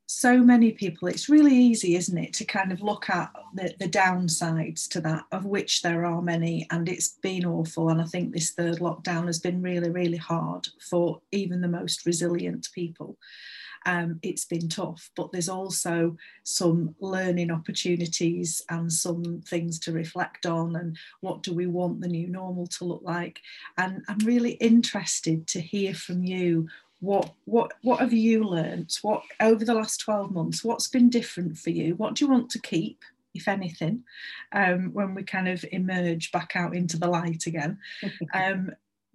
So 0.08 0.38
many 0.38 0.71
people 0.71 1.08
it's 1.08 1.29
really 1.29 1.55
easy 1.55 1.95
isn't 1.95 2.17
it 2.17 2.34
to 2.34 2.45
kind 2.45 2.71
of 2.71 2.81
look 2.81 3.10
at 3.10 3.31
the, 3.55 3.73
the 3.79 3.89
downsides 3.89 4.88
to 4.89 5.01
that 5.01 5.23
of 5.31 5.45
which 5.45 5.81
there 5.81 6.05
are 6.05 6.21
many 6.21 6.67
and 6.71 6.88
it's 6.88 7.17
been 7.23 7.43
awful 7.43 7.89
and 7.89 7.99
i 7.99 8.05
think 8.05 8.31
this 8.31 8.51
third 8.51 8.77
lockdown 8.77 9.25
has 9.25 9.39
been 9.39 9.63
really 9.63 9.89
really 9.89 10.15
hard 10.15 10.67
for 10.89 11.21
even 11.31 11.60
the 11.60 11.67
most 11.67 12.05
resilient 12.05 12.67
people 12.73 13.17
um, 13.86 14.19
it's 14.24 14.45
been 14.45 14.67
tough, 14.67 15.12
but 15.15 15.32
there's 15.32 15.50
also 15.50 16.17
some 16.43 16.95
learning 17.00 17.52
opportunities 17.52 18.62
and 18.69 18.91
some 18.91 19.41
things 19.48 19.80
to 19.80 19.91
reflect 19.91 20.45
on 20.45 20.76
and 20.76 20.98
what 21.21 21.43
do 21.43 21.54
we 21.54 21.67
want 21.67 22.02
the 22.02 22.08
new 22.08 22.28
normal 22.28 22.67
to 22.67 22.86
look 22.86 23.02
like. 23.04 23.41
And 23.78 24.04
I'm 24.08 24.19
really 24.19 24.52
interested 24.54 25.48
to 25.48 25.62
hear 25.62 25.93
from 25.93 26.24
you 26.24 26.67
what 27.02 27.34
what 27.43 27.74
what 27.82 28.00
have 28.00 28.13
you 28.13 28.43
learned 28.45 28.98
what 29.02 29.21
over 29.41 29.65
the 29.65 29.74
last 29.74 30.00
12 30.00 30.32
months 30.32 30.63
what's 30.63 30.88
been 30.88 31.10
different 31.10 31.58
for 31.58 31.69
you? 31.69 31.95
What 31.95 32.15
do 32.15 32.26
you 32.26 32.32
want 32.32 32.50
to 32.52 32.60
keep 32.60 33.04
if 33.34 33.48
anything 33.48 34.04
um, 34.54 34.93
when 34.93 35.13
we 35.13 35.24
kind 35.24 35.50
of 35.50 35.63
emerge 35.71 36.32
back 36.32 36.56
out 36.56 36.76
into 36.76 36.98
the 36.98 37.08
light 37.08 37.45
again? 37.45 37.78
Um, 38.34 38.71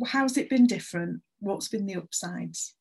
how's 0.06 0.36
it 0.36 0.48
been 0.48 0.66
different? 0.66 1.22
What's 1.40 1.68
been 1.68 1.86
the 1.86 1.96
upsides 1.96 2.74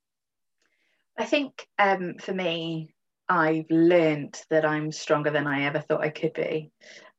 I 1.20 1.26
think 1.26 1.68
um, 1.78 2.16
for 2.18 2.34
me, 2.34 2.96
I've 3.28 3.70
learned 3.70 4.42
that 4.50 4.66
I'm 4.66 4.92
stronger 4.92 5.30
than 5.30 5.48
I 5.48 5.66
ever 5.66 5.82
thought 5.82 6.02
I 6.02 6.10
could 6.10 6.34
be. 6.34 6.72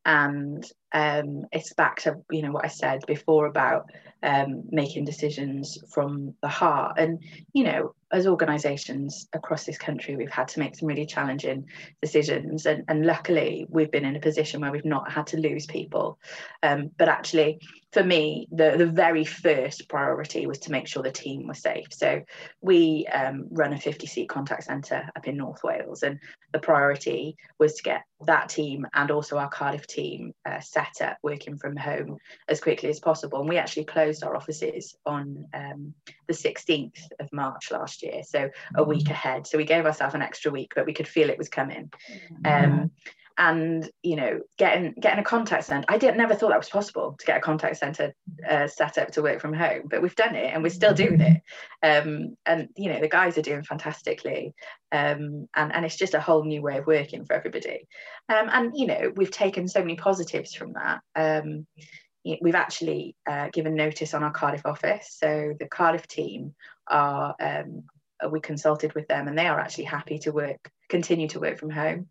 And 0.07 0.65
um, 0.93 1.45
it's 1.53 1.73
back 1.75 2.01
to 2.01 2.17
you 2.31 2.43
know 2.43 2.53
what 2.53 2.65
I 2.65 2.69
said 2.69 3.05
before 3.07 3.47
about 3.47 3.91
um, 4.23 4.65
making 4.71 5.05
decisions 5.05 5.79
from 5.93 6.35
the 6.43 6.49
heart. 6.49 6.99
And 6.99 7.23
you 7.53 7.65
know, 7.65 7.95
as 8.13 8.27
organisations 8.27 9.29
across 9.33 9.65
this 9.65 9.79
country, 9.79 10.17
we've 10.17 10.31
had 10.31 10.49
to 10.49 10.59
make 10.59 10.77
some 10.77 10.89
really 10.89 11.07
challenging 11.07 11.67
decisions. 12.03 12.67
And, 12.67 12.85
and 12.89 13.07
luckily, 13.07 13.67
we've 13.69 13.91
been 13.91 14.05
in 14.05 14.17
a 14.17 14.21
position 14.21 14.61
where 14.61 14.73
we've 14.73 14.85
not 14.85 15.11
had 15.11 15.29
to 15.29 15.39
lose 15.39 15.67
people. 15.67 16.19
Um, 16.63 16.91
but 16.99 17.09
actually, 17.09 17.61
for 17.93 18.03
me, 18.03 18.49
the, 18.51 18.75
the 18.77 18.87
very 18.87 19.25
first 19.25 19.89
priority 19.89 20.47
was 20.47 20.59
to 20.61 20.73
make 20.73 20.89
sure 20.89 21.03
the 21.03 21.11
team 21.11 21.47
was 21.47 21.61
safe. 21.61 21.87
So 21.93 22.23
we 22.61 23.07
um, 23.07 23.47
run 23.51 23.73
a 23.73 23.79
50 23.79 24.07
seat 24.07 24.29
contact 24.29 24.65
centre 24.65 25.09
up 25.15 25.27
in 25.29 25.37
North 25.37 25.63
Wales, 25.63 26.03
and 26.03 26.19
the 26.53 26.59
priority 26.59 27.37
was 27.59 27.75
to 27.75 27.83
get 27.83 28.03
that 28.27 28.49
team 28.49 28.87
and 28.95 29.11
also 29.11 29.39
our 29.39 29.49
Cardiff 29.49 29.87
team 29.87 30.35
uh, 30.45 30.61
set 30.81 31.09
up 31.09 31.19
working 31.23 31.57
from 31.57 31.77
home 31.77 32.19
as 32.49 32.61
quickly 32.61 32.89
as 32.89 33.01
possible. 33.01 33.41
And 33.41 33.49
we 33.49 33.59
actually 33.59 33.85
closed 33.85 34.25
our 34.25 34.37
offices 34.37 34.95
on 35.07 35.47
um, 35.55 35.95
the 36.27 36.35
16th 36.35 37.01
of 37.19 37.33
March 37.33 37.71
last 37.71 38.03
year, 38.03 38.23
so 38.25 38.51
a 38.75 38.85
week 38.85 39.07
mm. 39.07 39.11
ahead. 39.11 39.47
So 39.47 39.59
we 39.59 39.65
gave 39.65 39.87
ourselves 39.87 40.15
an 40.15 40.23
extra 40.23 40.51
week, 40.51 40.73
but 40.75 40.87
we 40.87 40.95
could 40.95 41.09
feel 41.09 41.31
it 41.31 41.39
was 41.39 41.49
coming. 41.49 41.91
Um, 42.45 42.91
and 43.41 43.91
you 44.03 44.17
know 44.17 44.39
getting 44.59 44.93
getting 45.01 45.19
a 45.19 45.25
contact 45.25 45.65
center. 45.65 45.87
I 45.89 45.97
didn't 45.97 46.19
never 46.19 46.35
thought 46.35 46.51
that 46.51 46.59
was 46.59 46.69
possible 46.69 47.17
to 47.19 47.27
get 47.27 47.39
a 47.39 47.41
contact 47.41 47.79
center 47.79 48.15
uh, 48.49 48.69
set 48.69 48.99
up 48.99 49.11
to 49.13 49.23
work 49.23 49.41
from 49.41 49.55
home 49.55 49.85
but 49.87 50.03
we've 50.03 50.15
done 50.15 50.37
it 50.37 50.53
and 50.53 50.63
we're 50.63 50.69
still 50.69 50.95
doing 50.95 51.21
it. 51.21 51.43
Um, 51.83 52.37
and 52.45 52.69
you 52.77 52.93
know 52.93 53.01
the 53.01 53.09
guys 53.09 53.39
are 53.39 53.43
doing 53.43 53.63
fantastically 53.63 54.53
um, 54.93 55.49
and 55.57 55.73
and 55.75 55.87
it's 55.87 55.97
just 55.97 56.13
a 56.13 56.21
whole 56.21 56.45
new 56.45 56.61
way 56.61 56.77
of 56.77 56.87
working 56.87 57.25
for 57.25 57.33
everybody. 57.33 57.89
Um, 58.29 58.51
and 58.53 58.73
you 58.75 58.87
know 58.87 59.11
we've 59.17 59.31
taken 59.31 59.67
so 59.67 59.81
many 59.81 59.97
positives 59.97 60.55
from 60.55 60.75
that. 60.75 61.01
Um, 61.17 61.67
we've 62.43 62.55
actually 62.55 63.17
uh, 63.27 63.49
given 63.51 63.75
notice 63.75 64.13
on 64.13 64.23
our 64.23 64.31
Cardiff 64.31 64.67
office. 64.67 65.17
So 65.19 65.55
the 65.59 65.69
Cardiff 65.69 66.07
team 66.07 66.55
are 66.87 67.35
um, 67.41 67.85
we 68.31 68.41
consulted 68.41 68.95
with 68.95 69.09
them 69.09 69.27
and 69.27 69.39
they 69.39 69.47
are 69.47 69.59
actually 69.59 69.85
happy 69.85 70.19
to 70.19 70.33
work 70.33 70.71
continue 70.91 71.29
to 71.29 71.41
work 71.41 71.59
from 71.59 71.71
home. 71.71 72.07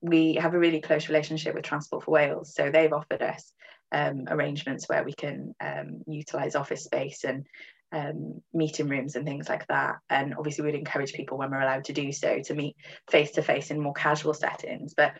We 0.00 0.34
have 0.34 0.54
a 0.54 0.58
really 0.58 0.80
close 0.80 1.08
relationship 1.08 1.54
with 1.54 1.64
transport 1.64 2.04
for 2.04 2.10
wales 2.10 2.54
so 2.54 2.70
they've 2.70 2.92
offered 2.92 3.22
us 3.22 3.52
um, 3.92 4.24
arrangements 4.28 4.88
where 4.88 5.04
we 5.04 5.12
can 5.12 5.54
um, 5.60 6.02
utilize 6.06 6.56
office 6.56 6.84
space 6.84 7.24
and 7.24 7.46
um, 7.92 8.40
meeting 8.54 8.88
rooms 8.88 9.16
and 9.16 9.26
things 9.26 9.48
like 9.48 9.66
that. 9.68 9.96
And 10.08 10.34
obviously 10.34 10.64
we'd 10.64 10.74
encourage 10.74 11.12
people 11.12 11.36
when 11.36 11.50
we're 11.50 11.60
allowed 11.60 11.84
to 11.84 11.92
do 11.92 12.10
so 12.10 12.40
to 12.46 12.54
meet 12.54 12.74
face 13.10 13.32
to 13.32 13.42
face 13.42 13.70
in 13.70 13.80
more 13.80 13.92
casual 13.92 14.34
settings. 14.34 14.94
But 14.94 15.12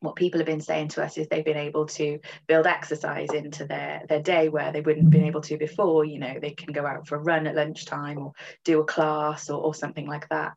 what 0.00 0.16
people 0.16 0.40
have 0.40 0.46
been 0.46 0.60
saying 0.60 0.88
to 0.88 1.02
us 1.02 1.18
is 1.18 1.28
they've 1.28 1.44
been 1.44 1.56
able 1.56 1.86
to 1.86 2.18
build 2.46 2.66
exercise 2.66 3.28
into 3.34 3.66
their 3.66 4.02
their 4.08 4.22
day 4.22 4.48
where 4.48 4.72
they 4.72 4.80
wouldn't 4.80 5.04
have 5.04 5.10
been 5.10 5.26
able 5.26 5.42
to 5.42 5.58
before 5.58 6.04
you 6.04 6.18
know 6.18 6.38
they 6.40 6.50
can 6.50 6.72
go 6.72 6.86
out 6.86 7.06
for 7.06 7.16
a 7.16 7.20
run 7.22 7.46
at 7.46 7.54
lunchtime 7.54 8.18
or 8.18 8.32
do 8.64 8.80
a 8.80 8.84
class 8.84 9.50
or, 9.50 9.60
or 9.60 9.74
something 9.74 10.06
like 10.06 10.28
that. 10.30 10.52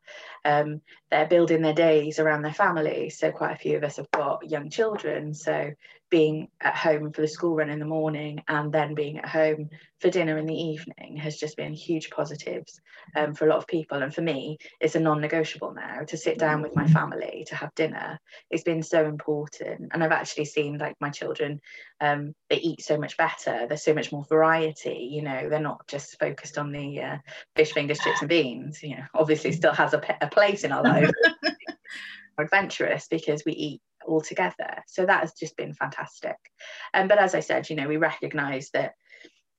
Um, 0.45 0.81
they're 1.11 1.27
building 1.27 1.61
their 1.61 1.73
days 1.73 2.19
around 2.19 2.41
their 2.41 2.53
family. 2.53 3.09
So 3.09 3.31
quite 3.31 3.53
a 3.53 3.59
few 3.59 3.77
of 3.77 3.83
us 3.83 3.97
have 3.97 4.09
got 4.11 4.49
young 4.49 4.69
children. 4.69 5.33
So 5.33 5.71
being 6.13 6.47
at 6.61 6.75
home 6.75 7.11
for 7.11 7.21
the 7.21 7.27
school 7.27 7.55
run 7.55 7.71
in 7.71 7.79
the 7.79 7.85
morning 7.85 8.39
and 8.47 8.71
then 8.71 8.93
being 8.93 9.17
at 9.17 9.27
home 9.27 9.67
for 9.99 10.11
dinner 10.11 10.37
in 10.37 10.45
the 10.45 10.53
evening 10.53 11.17
has 11.17 11.37
just 11.37 11.57
been 11.57 11.73
huge 11.73 12.11
positives 12.11 12.79
um, 13.15 13.33
for 13.33 13.47
a 13.47 13.49
lot 13.49 13.57
of 13.57 13.65
people. 13.65 14.03
And 14.03 14.13
for 14.13 14.21
me, 14.21 14.59
it's 14.79 14.93
a 14.93 14.99
non 14.99 15.21
negotiable 15.21 15.73
now 15.73 16.01
to 16.01 16.15
sit 16.15 16.37
down 16.37 16.61
with 16.61 16.75
my 16.75 16.85
family 16.85 17.45
to 17.47 17.55
have 17.55 17.73
dinner. 17.73 18.19
It's 18.51 18.61
been 18.61 18.83
so 18.83 19.07
important. 19.07 19.89
And 19.91 20.03
I've 20.03 20.11
actually 20.11 20.45
seen 20.45 20.77
like 20.77 20.95
my 21.01 21.09
children, 21.09 21.59
um, 21.99 22.35
they 22.47 22.57
eat 22.57 22.83
so 22.83 22.95
much 22.95 23.17
better. 23.17 23.65
There's 23.67 23.83
so 23.83 23.95
much 23.95 24.11
more 24.11 24.23
variety. 24.25 25.09
You 25.11 25.23
know, 25.23 25.49
they're 25.49 25.59
not 25.59 25.87
just 25.87 26.19
focused 26.19 26.59
on 26.59 26.71
the 26.71 27.01
uh, 27.01 27.17
fish 27.55 27.71
fingers, 27.71 27.97
chips, 27.97 28.21
and 28.21 28.29
beans. 28.29 28.83
You 28.83 28.97
know, 28.97 29.05
obviously 29.15 29.51
still 29.51 29.73
has 29.73 29.95
a, 29.95 30.17
a 30.21 30.27
place 30.27 30.63
in 30.63 30.71
our 30.71 30.83
lives. 30.83 31.11
adventurous 32.37 33.07
because 33.07 33.43
we 33.45 33.53
eat 33.53 33.81
all 34.05 34.21
together. 34.21 34.83
So 34.87 35.05
that 35.05 35.21
has 35.21 35.33
just 35.33 35.57
been 35.57 35.73
fantastic. 35.73 36.37
Um, 36.93 37.07
but 37.07 37.19
as 37.19 37.35
I 37.35 37.39
said, 37.39 37.69
you 37.69 37.75
know, 37.75 37.87
we 37.87 37.97
recognise 37.97 38.69
that 38.71 38.93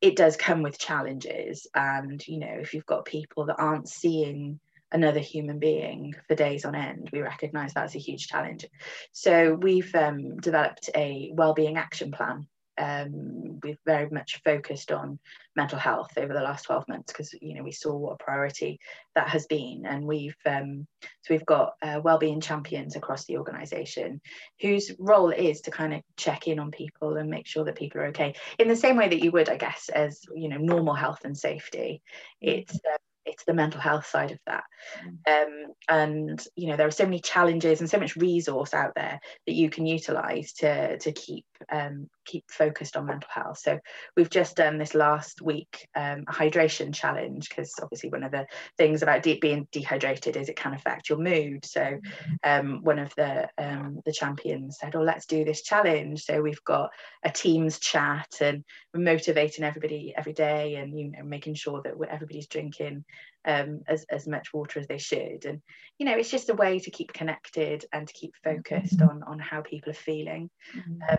it 0.00 0.16
does 0.16 0.36
come 0.36 0.62
with 0.62 0.78
challenges. 0.78 1.66
And, 1.74 2.26
you 2.26 2.38
know, 2.38 2.56
if 2.60 2.74
you've 2.74 2.86
got 2.86 3.04
people 3.04 3.46
that 3.46 3.56
aren't 3.58 3.88
seeing 3.88 4.60
another 4.92 5.20
human 5.20 5.58
being 5.58 6.14
for 6.28 6.34
days 6.34 6.64
on 6.64 6.74
end, 6.74 7.10
we 7.12 7.20
recognise 7.20 7.72
that's 7.74 7.94
a 7.94 7.98
huge 7.98 8.28
challenge. 8.28 8.66
So 9.12 9.54
we've 9.54 9.94
um, 9.94 10.36
developed 10.36 10.90
a 10.94 11.30
wellbeing 11.34 11.76
action 11.76 12.12
plan 12.12 12.46
um, 12.78 13.60
we've 13.62 13.78
very 13.86 14.08
much 14.10 14.40
focused 14.44 14.92
on 14.92 15.18
mental 15.56 15.78
health 15.78 16.10
over 16.16 16.32
the 16.32 16.40
last 16.40 16.64
12 16.64 16.88
months 16.88 17.12
because 17.12 17.32
you 17.40 17.54
know 17.54 17.62
we 17.62 17.72
saw 17.72 17.94
what 17.94 18.14
a 18.20 18.24
priority 18.24 18.80
that 19.14 19.28
has 19.28 19.46
been. 19.46 19.84
And 19.86 20.04
we've 20.04 20.36
um, 20.46 20.86
so 21.22 21.34
we've 21.34 21.46
got 21.46 21.74
uh, 21.82 22.00
wellbeing 22.02 22.40
champions 22.40 22.96
across 22.96 23.24
the 23.24 23.38
organization 23.38 24.20
whose 24.60 24.92
role 24.98 25.30
is 25.30 25.62
to 25.62 25.70
kind 25.70 25.94
of 25.94 26.02
check 26.16 26.48
in 26.48 26.58
on 26.58 26.70
people 26.70 27.16
and 27.16 27.30
make 27.30 27.46
sure 27.46 27.64
that 27.64 27.76
people 27.76 28.00
are 28.00 28.06
okay 28.06 28.34
in 28.58 28.68
the 28.68 28.76
same 28.76 28.96
way 28.96 29.08
that 29.08 29.22
you 29.22 29.30
would 29.30 29.48
i 29.48 29.56
guess 29.56 29.88
as 29.88 30.20
you 30.34 30.48
know 30.48 30.58
normal 30.58 30.94
health 30.94 31.20
and 31.24 31.36
safety. 31.36 32.02
It's 32.40 32.74
uh, 32.74 32.98
it's 33.26 33.44
the 33.44 33.54
mental 33.54 33.80
health 33.80 34.06
side 34.06 34.32
of 34.32 34.38
that. 34.46 34.64
Mm. 35.06 35.42
um, 35.42 35.72
and 35.88 36.46
you 36.56 36.68
know 36.68 36.76
there 36.76 36.86
are 36.86 36.92
so 36.92 37.04
many 37.04 37.20
challenges 37.20 37.80
and 37.80 37.88
so 37.88 37.98
much 37.98 38.16
resource 38.16 38.74
out 38.74 38.94
there 38.94 39.20
that 39.46 39.54
you 39.54 39.70
can 39.70 39.86
utilize 39.86 40.52
to 40.54 40.98
to 40.98 41.12
keep 41.12 41.46
um, 41.72 42.08
keep 42.24 42.44
focused 42.50 42.96
on 42.96 43.06
mental 43.06 43.28
health 43.32 43.58
so 43.58 43.78
we've 44.16 44.30
just 44.30 44.56
done 44.56 44.78
this 44.78 44.94
last 44.94 45.42
week 45.42 45.88
um, 45.94 46.24
a 46.28 46.32
hydration 46.32 46.94
challenge 46.94 47.48
because 47.48 47.72
obviously 47.82 48.10
one 48.10 48.22
of 48.22 48.32
the 48.32 48.46
things 48.76 49.02
about 49.02 49.22
de- 49.22 49.38
being 49.38 49.66
dehydrated 49.72 50.36
is 50.36 50.48
it 50.48 50.56
can 50.56 50.74
affect 50.74 51.08
your 51.08 51.18
mood 51.18 51.64
so 51.64 51.98
um, 52.42 52.82
one 52.82 52.98
of 52.98 53.14
the 53.16 53.48
um, 53.58 53.98
the 54.04 54.12
champions 54.12 54.78
said 54.80 54.94
oh 54.94 55.02
let's 55.02 55.26
do 55.26 55.44
this 55.44 55.62
challenge 55.62 56.24
so 56.24 56.40
we've 56.40 56.64
got 56.64 56.90
a 57.24 57.30
teams 57.30 57.78
chat 57.78 58.28
and 58.40 58.64
we're 58.92 59.00
motivating 59.00 59.64
everybody 59.64 60.14
every 60.16 60.32
day 60.32 60.76
and 60.76 60.98
you 60.98 61.10
know 61.10 61.22
making 61.24 61.54
sure 61.54 61.82
that 61.82 61.94
everybody's 62.10 62.48
drinking 62.48 63.04
um, 63.44 63.82
as, 63.86 64.04
as 64.10 64.26
much 64.26 64.52
water 64.52 64.80
as 64.80 64.86
they 64.86 64.98
should. 64.98 65.44
And, 65.44 65.60
you 65.98 66.06
know, 66.06 66.16
it's 66.16 66.30
just 66.30 66.50
a 66.50 66.54
way 66.54 66.78
to 66.78 66.90
keep 66.90 67.12
connected 67.12 67.84
and 67.92 68.06
to 68.06 68.14
keep 68.14 68.34
focused 68.42 69.00
on, 69.02 69.22
on 69.26 69.38
how 69.38 69.60
people 69.60 69.90
are 69.90 69.94
feeling. 69.94 70.50
Mm-hmm. 70.76 71.14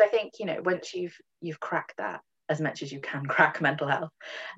I 0.00 0.08
think, 0.08 0.34
you 0.38 0.46
know, 0.46 0.60
once 0.64 0.94
you've 0.94 1.16
you've 1.40 1.60
cracked 1.60 1.96
that 1.98 2.20
as 2.48 2.60
much 2.60 2.82
as 2.82 2.92
you 2.92 3.00
can 3.00 3.26
crack 3.26 3.60
mental 3.60 3.88
health, 3.88 4.10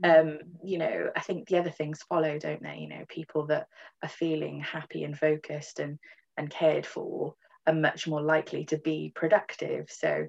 mm-hmm. 0.05 0.29
um, 0.29 0.38
you 0.62 0.79
know, 0.79 1.11
I 1.16 1.20
think 1.20 1.49
the 1.49 1.59
other 1.59 1.70
things 1.70 2.03
follow, 2.09 2.38
don't 2.38 2.62
they? 2.62 2.79
You 2.79 2.88
know, 2.88 3.05
people 3.09 3.47
that 3.47 3.66
are 4.03 4.09
feeling 4.09 4.61
happy 4.61 5.05
and 5.05 5.18
focused 5.18 5.81
and 5.81 5.99
and 6.37 6.51
cared 6.51 6.87
for 6.87 7.35
are 7.66 7.75
much 7.75 8.07
more 8.07 8.23
likely 8.23 8.64
to 8.66 8.79
be 8.79 9.12
productive. 9.14 9.90
So 9.90 10.27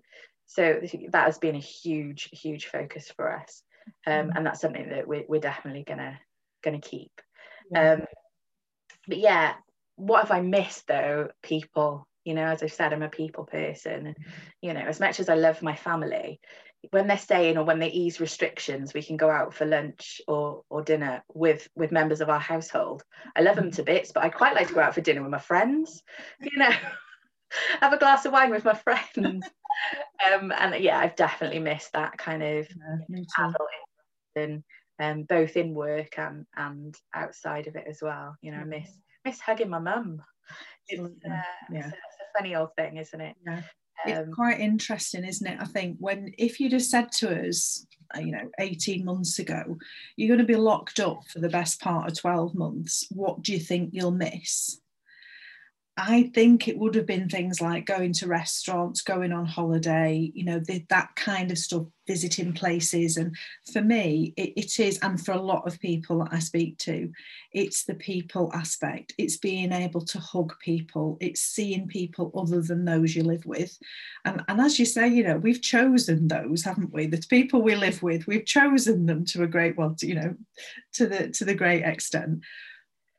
so 0.47 0.79
that 1.09 1.25
has 1.25 1.39
been 1.39 1.55
a 1.55 1.59
huge, 1.59 2.29
huge 2.31 2.67
focus 2.67 3.11
for 3.15 3.35
us. 3.35 3.63
Um, 4.07 4.13
mm-hmm. 4.13 4.37
and 4.37 4.45
that's 4.45 4.61
something 4.61 4.89
that 4.89 5.07
we're, 5.07 5.25
we're 5.27 5.39
definitely 5.39 5.83
gonna 5.83 6.19
to 6.63 6.79
keep. 6.79 7.11
Um, 7.75 8.05
but 9.07 9.17
yeah, 9.17 9.53
what 9.95 10.21
have 10.21 10.31
I 10.31 10.41
missed 10.41 10.87
though? 10.87 11.29
People, 11.43 12.07
you 12.25 12.33
know, 12.33 12.45
as 12.45 12.61
I've 12.61 12.73
said, 12.73 12.91
I'm 12.91 13.03
a 13.03 13.09
people 13.09 13.45
person. 13.45 14.07
And, 14.07 14.17
you 14.61 14.73
know, 14.73 14.81
as 14.81 14.99
much 14.99 15.19
as 15.19 15.29
I 15.29 15.35
love 15.35 15.61
my 15.61 15.75
family, 15.75 16.41
when 16.91 17.07
they're 17.07 17.17
staying 17.17 17.57
or 17.57 17.63
when 17.63 17.79
they 17.79 17.89
ease 17.89 18.19
restrictions, 18.19 18.93
we 18.93 19.03
can 19.03 19.15
go 19.15 19.29
out 19.29 19.53
for 19.53 19.65
lunch 19.65 20.21
or 20.27 20.63
or 20.69 20.81
dinner 20.81 21.23
with 21.33 21.67
with 21.75 21.91
members 21.91 22.21
of 22.21 22.29
our 22.29 22.39
household. 22.39 23.03
I 23.35 23.41
love 23.41 23.55
them 23.55 23.71
to 23.71 23.83
bits, 23.83 24.11
but 24.11 24.23
I 24.23 24.29
quite 24.29 24.55
like 24.55 24.67
to 24.67 24.73
go 24.73 24.81
out 24.81 24.95
for 24.95 25.01
dinner 25.01 25.21
with 25.21 25.31
my 25.31 25.39
friends. 25.39 26.03
You 26.41 26.57
know, 26.57 26.69
have 27.81 27.93
a 27.93 27.97
glass 27.97 28.25
of 28.25 28.33
wine 28.33 28.51
with 28.51 28.65
my 28.65 28.73
friends. 28.75 29.15
um, 30.33 30.51
and 30.51 30.83
yeah, 30.83 30.99
I've 30.99 31.15
definitely 31.15 31.59
missed 31.59 31.93
that 31.93 32.17
kind 32.17 32.43
of 32.43 32.67
yeah, 33.09 33.23
adult 33.39 33.69
and 34.35 34.63
um, 34.99 35.23
both 35.23 35.57
in 35.57 35.73
work 35.73 36.17
and 36.17 36.45
and 36.55 36.95
outside 37.13 37.67
of 37.67 37.75
it 37.75 37.85
as 37.87 37.99
well. 38.01 38.35
You 38.41 38.51
know, 38.51 38.59
I 38.59 38.63
miss 38.63 38.89
miss 39.23 39.39
hugging 39.39 39.69
my 39.69 39.79
mum. 39.79 40.21
It's, 40.87 41.01
uh, 41.01 41.41
yeah. 41.71 41.87
it's, 41.87 41.97
it's, 42.35 42.41
funny 42.41 42.55
old 42.55 42.75
thing, 42.75 42.97
isn't 42.97 43.21
it? 43.21 43.35
Yeah. 43.45 43.61
it's 44.05 44.27
um, 44.27 44.33
quite 44.33 44.59
interesting, 44.59 45.23
isn't 45.25 45.47
it? 45.47 45.57
I 45.59 45.65
think 45.65 45.97
when 45.99 46.33
if 46.37 46.59
you'd 46.59 46.73
have 46.73 46.83
said 46.83 47.11
to 47.13 47.47
us, 47.47 47.85
uh, 48.15 48.19
you 48.19 48.31
know, 48.31 48.49
18 48.59 49.03
months 49.03 49.39
ago, 49.39 49.77
you're 50.15 50.35
going 50.35 50.45
to 50.45 50.53
be 50.53 50.59
locked 50.59 50.99
up 50.99 51.21
for 51.27 51.39
the 51.39 51.49
best 51.49 51.81
part 51.81 52.09
of 52.09 52.17
12 52.17 52.55
months, 52.55 53.07
what 53.09 53.41
do 53.41 53.53
you 53.53 53.59
think 53.59 53.89
you'll 53.93 54.11
miss? 54.11 54.79
I 55.97 56.29
think 56.33 56.67
it 56.67 56.77
would 56.77 56.93
have 56.95 57.05
been 57.05 57.29
things 57.29 57.61
like 57.61 57.85
going 57.85 58.11
to 58.13 58.27
restaurants, 58.27 59.01
going 59.01 59.31
on 59.31 59.45
holiday, 59.45 60.29
you 60.33 60.43
know, 60.43 60.59
the, 60.59 60.85
that 60.89 61.15
kind 61.15 61.51
of 61.51 61.57
stuff, 61.57 61.83
visiting 62.05 62.51
places. 62.51 63.15
And 63.15 63.33
for 63.71 63.81
me, 63.81 64.33
it, 64.35 64.53
it 64.57 64.79
is, 64.79 64.99
and 65.01 65.23
for 65.23 65.31
a 65.31 65.41
lot 65.41 65.65
of 65.65 65.79
people 65.79 66.19
that 66.19 66.33
I 66.33 66.39
speak 66.39 66.77
to, 66.79 67.09
it's 67.53 67.85
the 67.85 67.95
people 67.95 68.51
aspect. 68.53 69.13
It's 69.17 69.37
being 69.37 69.71
able 69.71 70.01
to 70.01 70.19
hug 70.19 70.53
people, 70.59 71.17
it's 71.21 71.41
seeing 71.41 71.87
people 71.87 72.29
other 72.37 72.61
than 72.61 72.83
those 72.83 73.15
you 73.15 73.23
live 73.23 73.45
with. 73.45 73.77
And, 74.25 74.43
and 74.49 74.59
as 74.59 74.77
you 74.77 74.85
say, 74.85 75.07
you 75.07 75.23
know, 75.23 75.37
we've 75.37 75.61
chosen 75.61 76.27
those, 76.27 76.61
haven't 76.63 76.93
we? 76.93 77.07
The 77.07 77.23
people 77.29 77.61
we 77.61 77.75
live 77.75 78.03
with, 78.03 78.27
we've 78.27 78.45
chosen 78.45 79.05
them 79.05 79.23
to 79.27 79.43
a 79.43 79.47
great, 79.47 79.77
well, 79.77 79.95
to, 79.99 80.05
you 80.05 80.15
know, 80.15 80.35
to 80.93 81.07
the 81.07 81.29
to 81.29 81.45
the 81.45 81.55
great 81.55 81.83
extent 81.83 82.41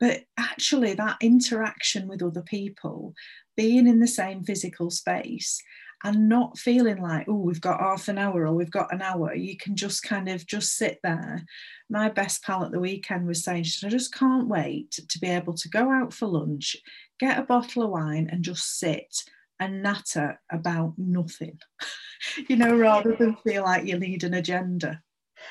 but 0.01 0.23
actually 0.39 0.95
that 0.95 1.17
interaction 1.21 2.07
with 2.09 2.23
other 2.23 2.43
people 2.43 3.15
being 3.57 3.87
in 3.87 4.01
the 4.01 4.07
same 4.07 4.43
physical 4.43 4.91
space 4.91 5.63
and 6.05 6.29
not 6.29 6.59
feeling 6.59 6.99
like 6.99 7.27
oh 7.29 7.35
we've 7.35 7.61
got 7.61 7.81
half 7.81 8.09
an 8.09 8.19
hour 8.19 8.47
or 8.47 8.55
we've 8.55 8.71
got 8.71 8.93
an 8.93 9.01
hour 9.01 9.35
you 9.35 9.57
can 9.57 9.75
just 9.75 10.03
kind 10.03 10.29
of 10.29 10.47
just 10.47 10.77
sit 10.77 10.99
there. 11.03 11.43
My 11.89 12.09
best 12.09 12.43
pal 12.43 12.65
at 12.65 12.73
the 12.73 12.81
weekend 12.81 13.27
was 13.27 13.43
saying 13.43 13.65
i 13.85 13.89
just 13.89 14.15
can't 14.15 14.49
wait 14.49 14.91
to 14.93 15.19
be 15.19 15.29
able 15.29 15.55
to 15.55 15.69
go 15.69 15.91
out 15.91 16.13
for 16.13 16.27
lunch 16.27 16.77
get 17.19 17.39
a 17.39 17.43
bottle 17.43 17.83
of 17.83 17.91
wine 17.91 18.29
and 18.31 18.45
just 18.45 18.79
sit 18.79 19.25
and 19.59 19.83
natter 19.83 20.41
about 20.51 20.95
nothing. 20.97 21.59
You 22.49 22.57
know 22.57 22.75
rather 22.75 23.15
than 23.15 23.37
feel 23.37 23.63
like 23.63 23.87
you 23.87 23.99
need 23.99 24.25
an 24.25 24.35
agenda. 24.35 25.03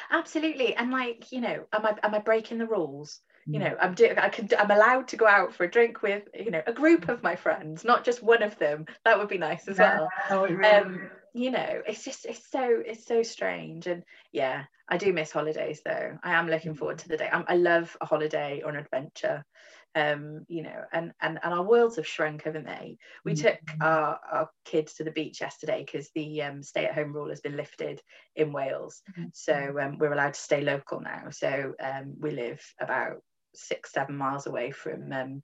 Absolutely. 0.10 0.76
And 0.76 0.92
like 0.92 1.32
you 1.32 1.40
know 1.40 1.66
am 1.72 1.86
i 1.86 1.96
am 2.02 2.16
i 2.16 2.20
breaking 2.20 2.58
the 2.58 2.66
rules 2.66 3.22
you 3.48 3.60
know 3.60 3.76
i'm 3.80 3.94
do- 3.94 4.14
i 4.18 4.30
can 4.30 4.50
i'm 4.58 4.72
allowed 4.72 5.08
to 5.08 5.18
go 5.18 5.28
out 5.28 5.54
for 5.54 5.66
a 5.66 5.70
drink 5.72 6.02
with 6.02 6.24
you 6.34 6.50
know 6.50 6.64
a 6.66 6.74
group 6.74 7.10
of 7.10 7.22
my 7.22 7.36
friends 7.36 7.84
not 7.84 8.04
just 8.04 8.24
one 8.24 8.44
of 8.44 8.58
them. 8.58 8.86
That 9.04 9.18
would 9.18 9.30
be 9.30 9.38
nice 9.38 9.68
as 9.68 9.78
well. 9.78 10.10
Really 10.32 10.66
um 10.66 11.10
you 11.34 11.52
know 11.52 11.82
it's 11.88 12.04
just 12.04 12.26
it's 12.26 12.50
so 12.50 12.82
it's 12.86 13.06
so 13.06 13.24
strange. 13.24 13.88
And 13.88 14.04
yeah 14.32 14.64
i 14.88 14.98
do 14.98 15.14
miss 15.14 15.32
holidays 15.32 15.82
though. 15.86 16.18
I 16.24 16.34
am 16.34 16.48
looking 16.48 16.76
forward 16.76 17.00
to 17.00 17.08
the 17.08 17.18
day. 17.18 17.30
I'm, 17.32 17.46
i 17.48 17.56
love 17.56 17.96
a 18.02 18.06
holiday 18.06 18.62
or 18.64 18.72
an 18.72 18.78
adventure. 18.78 19.46
Um 19.94 20.46
you 20.48 20.64
know 20.64 20.82
and 20.92 21.12
and 21.22 21.40
and 21.42 21.54
our 21.54 21.64
worlds 21.64 21.98
have 21.98 22.08
shrunk 22.08 22.44
haven't 22.44 22.66
they? 22.66 22.98
We 23.24 23.34
mm. 23.34 23.42
took 23.42 23.60
our, 23.80 24.20
our 24.32 24.50
kids 24.66 24.96
to 24.96 25.04
the 25.04 25.12
beach 25.12 25.42
yesterday 25.42 25.84
because 25.86 26.10
the 26.16 26.42
um, 26.42 26.64
stay 26.64 26.86
at 26.86 26.96
home 26.96 27.14
rule 27.14 27.30
has 27.30 27.42
been 27.42 27.58
lifted 27.58 28.02
in 28.36 28.52
wales. 28.52 29.02
Mm-hmm. 29.12 29.30
so 29.34 29.78
um, 29.82 29.98
we're 30.00 30.14
allowed 30.14 30.34
to 30.34 30.40
stay 30.40 30.62
local 30.62 31.00
now. 31.00 31.30
So 31.30 31.74
um, 31.80 32.16
we 32.20 32.32
live 32.32 32.62
about 32.80 33.22
six 33.56 33.92
seven 33.92 34.16
miles 34.16 34.48
away 34.48 34.72
from 34.72 35.12
um, 35.12 35.44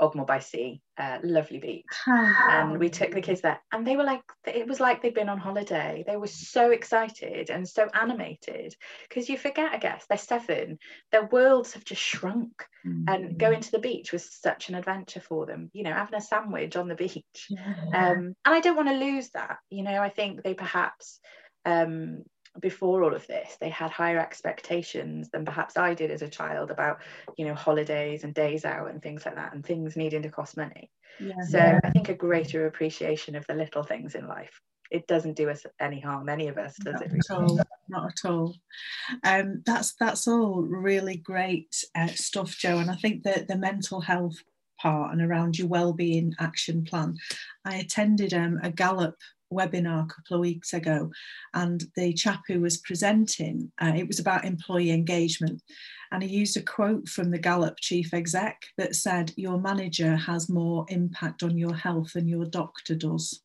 Ogmore 0.00 0.26
by 0.26 0.38
Sea, 0.38 0.80
uh, 0.98 1.18
lovely 1.22 1.58
beach. 1.58 1.84
And 2.06 2.78
we 2.78 2.88
took 2.88 3.12
the 3.12 3.20
kids 3.20 3.42
there, 3.42 3.60
and 3.70 3.86
they 3.86 3.96
were 3.96 4.04
like, 4.04 4.22
it 4.46 4.66
was 4.66 4.80
like 4.80 5.02
they'd 5.02 5.14
been 5.14 5.28
on 5.28 5.38
holiday. 5.38 6.02
They 6.06 6.16
were 6.16 6.26
so 6.26 6.70
excited 6.70 7.50
and 7.50 7.68
so 7.68 7.88
animated 7.94 8.74
because 9.08 9.28
you 9.28 9.36
forget, 9.36 9.72
I 9.72 9.78
guess, 9.78 10.06
they're 10.08 10.18
seven, 10.18 10.78
their 11.12 11.26
worlds 11.26 11.74
have 11.74 11.84
just 11.84 12.02
shrunk. 12.02 12.64
Mm-hmm. 12.86 13.04
And 13.08 13.38
going 13.38 13.60
to 13.60 13.70
the 13.70 13.78
beach 13.78 14.10
was 14.10 14.32
such 14.32 14.70
an 14.70 14.74
adventure 14.74 15.20
for 15.20 15.44
them, 15.44 15.70
you 15.74 15.82
know, 15.82 15.92
having 15.92 16.14
a 16.14 16.20
sandwich 16.20 16.76
on 16.76 16.88
the 16.88 16.94
beach. 16.94 17.46
Yeah. 17.50 17.74
Um, 17.94 18.34
and 18.44 18.54
I 18.54 18.60
don't 18.60 18.76
want 18.76 18.88
to 18.88 18.94
lose 18.94 19.28
that, 19.30 19.58
you 19.68 19.82
know, 19.82 20.00
I 20.02 20.08
think 20.08 20.42
they 20.42 20.54
perhaps 20.54 21.20
um, 21.66 22.24
before 22.60 23.04
all 23.04 23.14
of 23.14 23.26
this 23.26 23.56
they 23.60 23.68
had 23.68 23.90
higher 23.90 24.18
expectations 24.18 25.28
than 25.30 25.44
perhaps 25.44 25.76
I 25.76 25.94
did 25.94 26.10
as 26.10 26.22
a 26.22 26.28
child 26.28 26.70
about 26.70 26.98
you 27.36 27.46
know 27.46 27.54
holidays 27.54 28.24
and 28.24 28.34
days 28.34 28.64
out 28.64 28.90
and 28.90 29.00
things 29.00 29.24
like 29.24 29.36
that 29.36 29.54
and 29.54 29.64
things 29.64 29.96
needing 29.96 30.22
to 30.22 30.30
cost 30.30 30.56
money. 30.56 30.90
Yeah. 31.18 31.34
so 31.48 31.80
I 31.84 31.90
think 31.90 32.08
a 32.08 32.14
greater 32.14 32.66
appreciation 32.66 33.36
of 33.36 33.46
the 33.46 33.54
little 33.54 33.82
things 33.82 34.14
in 34.14 34.26
life. 34.26 34.60
It 34.90 35.06
doesn't 35.06 35.36
do 35.36 35.48
us 35.48 35.64
any 35.80 36.00
harm 36.00 36.28
any 36.28 36.48
of 36.48 36.58
us 36.58 36.76
does 36.76 36.94
not 36.94 37.02
it? 37.02 37.12
at 37.12 37.36
all. 37.36 37.60
Not 37.88 38.12
at 38.12 38.28
all. 38.28 38.56
Um, 39.22 39.62
that's 39.64 39.94
that's 39.94 40.26
all 40.26 40.62
really 40.62 41.16
great 41.16 41.84
uh, 41.94 42.08
stuff 42.08 42.56
jo 42.56 42.78
and 42.78 42.90
i 42.90 42.96
think 42.96 43.22
that 43.24 43.48
the 43.48 43.56
mental 43.56 44.00
health 44.00 44.42
part 44.80 45.12
and 45.12 45.22
around 45.22 45.58
your 45.58 45.68
well-being 45.68 46.34
action 46.38 46.84
plan. 46.84 47.16
I 47.64 47.76
attended 47.76 48.34
um, 48.34 48.58
a 48.62 48.70
gallup 48.70 49.16
webinar 49.52 50.04
a 50.04 50.08
couple 50.08 50.36
of 50.36 50.40
weeks 50.40 50.72
ago, 50.72 51.10
and 51.54 51.84
the 51.96 52.12
chap 52.12 52.42
who 52.46 52.60
was 52.60 52.78
presenting, 52.78 53.70
uh, 53.82 53.92
it 53.96 54.06
was 54.06 54.18
about 54.18 54.44
employee 54.44 54.90
engagement, 54.90 55.62
and 56.12 56.22
he 56.22 56.28
used 56.28 56.56
a 56.56 56.62
quote 56.62 57.08
from 57.08 57.30
the 57.30 57.38
Gallup 57.38 57.78
chief 57.80 58.12
exec 58.14 58.62
that 58.76 58.94
said, 58.94 59.32
"Your 59.36 59.60
manager 59.60 60.16
has 60.16 60.48
more 60.48 60.86
impact 60.88 61.42
on 61.42 61.56
your 61.56 61.74
health 61.74 62.12
than 62.14 62.28
your 62.28 62.46
doctor 62.46 62.94
does." 62.94 63.42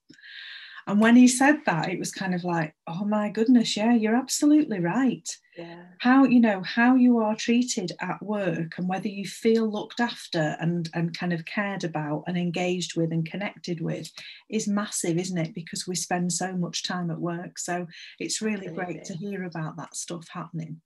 And 0.88 1.00
when 1.00 1.16
he 1.16 1.28
said 1.28 1.62
that, 1.66 1.90
it 1.90 1.98
was 1.98 2.12
kind 2.12 2.36
of 2.36 2.44
like, 2.44 2.76
oh 2.86 3.06
my 3.06 3.30
goodness, 3.30 3.76
yeah, 3.76 3.94
you're 3.94 4.16
absolutely 4.16 4.80
right. 4.80 5.28
Yeah. 5.58 5.84
How, 6.00 6.26
you 6.26 6.40
know, 6.40 6.62
how 6.62 6.96
you 6.96 7.18
are 7.20 7.36
treated 7.36 7.92
at 8.02 8.22
work 8.22 8.78
and 8.78 8.88
whether 8.88 9.08
you 9.08 9.26
feel 9.26 9.72
looked 9.72 10.00
after 10.00 10.56
and, 10.60 10.88
and 10.94 11.18
kind 11.18 11.34
of 11.34 11.46
cared 11.46 11.84
about 11.84 12.26
and 12.28 12.38
engaged 12.38 12.96
with 12.96 13.12
and 13.12 13.26
connected 13.26 13.82
with 13.82 14.12
is 14.50 14.68
massive, 14.68 15.18
isn't 15.18 15.38
it? 15.38 15.56
Because 15.56 15.88
we 15.88 15.96
spend 15.96 16.32
so 16.32 16.56
much 16.56 16.84
time 16.84 17.10
at 17.10 17.20
work. 17.20 17.58
So 17.58 17.88
it's 18.20 18.42
really 18.42 18.68
absolutely. 18.68 18.94
great 18.94 19.04
to 19.06 19.18
hear 19.18 19.44
about 19.46 19.78
that 19.78 19.96
stuff 19.96 20.28
happening. 20.30 20.82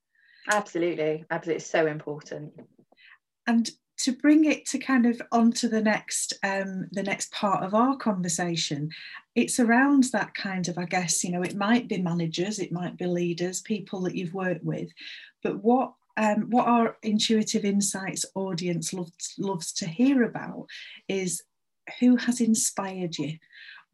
Absolutely. 0.49 1.25
Absolutely. 1.29 1.57
It's 1.57 1.69
so 1.69 1.87
important. 1.87 2.53
And 3.47 3.69
to 3.99 4.13
bring 4.13 4.45
it 4.45 4.65
to 4.65 4.79
kind 4.79 5.05
of 5.05 5.21
onto 5.31 5.67
the 5.67 5.81
next 5.81 6.33
um, 6.43 6.87
the 6.91 7.03
next 7.03 7.31
part 7.31 7.63
of 7.63 7.73
our 7.73 7.95
conversation 7.97 8.89
it's 9.35 9.59
around 9.59 10.05
that 10.05 10.33
kind 10.33 10.67
of 10.67 10.77
i 10.77 10.85
guess 10.85 11.23
you 11.23 11.31
know 11.31 11.43
it 11.43 11.55
might 11.55 11.87
be 11.87 12.01
managers 12.01 12.59
it 12.59 12.71
might 12.71 12.97
be 12.97 13.05
leaders 13.05 13.61
people 13.61 14.01
that 14.01 14.15
you've 14.15 14.33
worked 14.33 14.63
with 14.63 14.89
but 15.43 15.63
what 15.63 15.93
um, 16.17 16.49
what 16.49 16.67
our 16.67 16.97
intuitive 17.01 17.63
insights 17.63 18.25
audience 18.35 18.91
loves, 18.93 19.35
loves 19.37 19.71
to 19.73 19.87
hear 19.87 20.23
about 20.23 20.67
is 21.07 21.41
who 21.99 22.17
has 22.17 22.41
inspired 22.41 23.17
you 23.17 23.37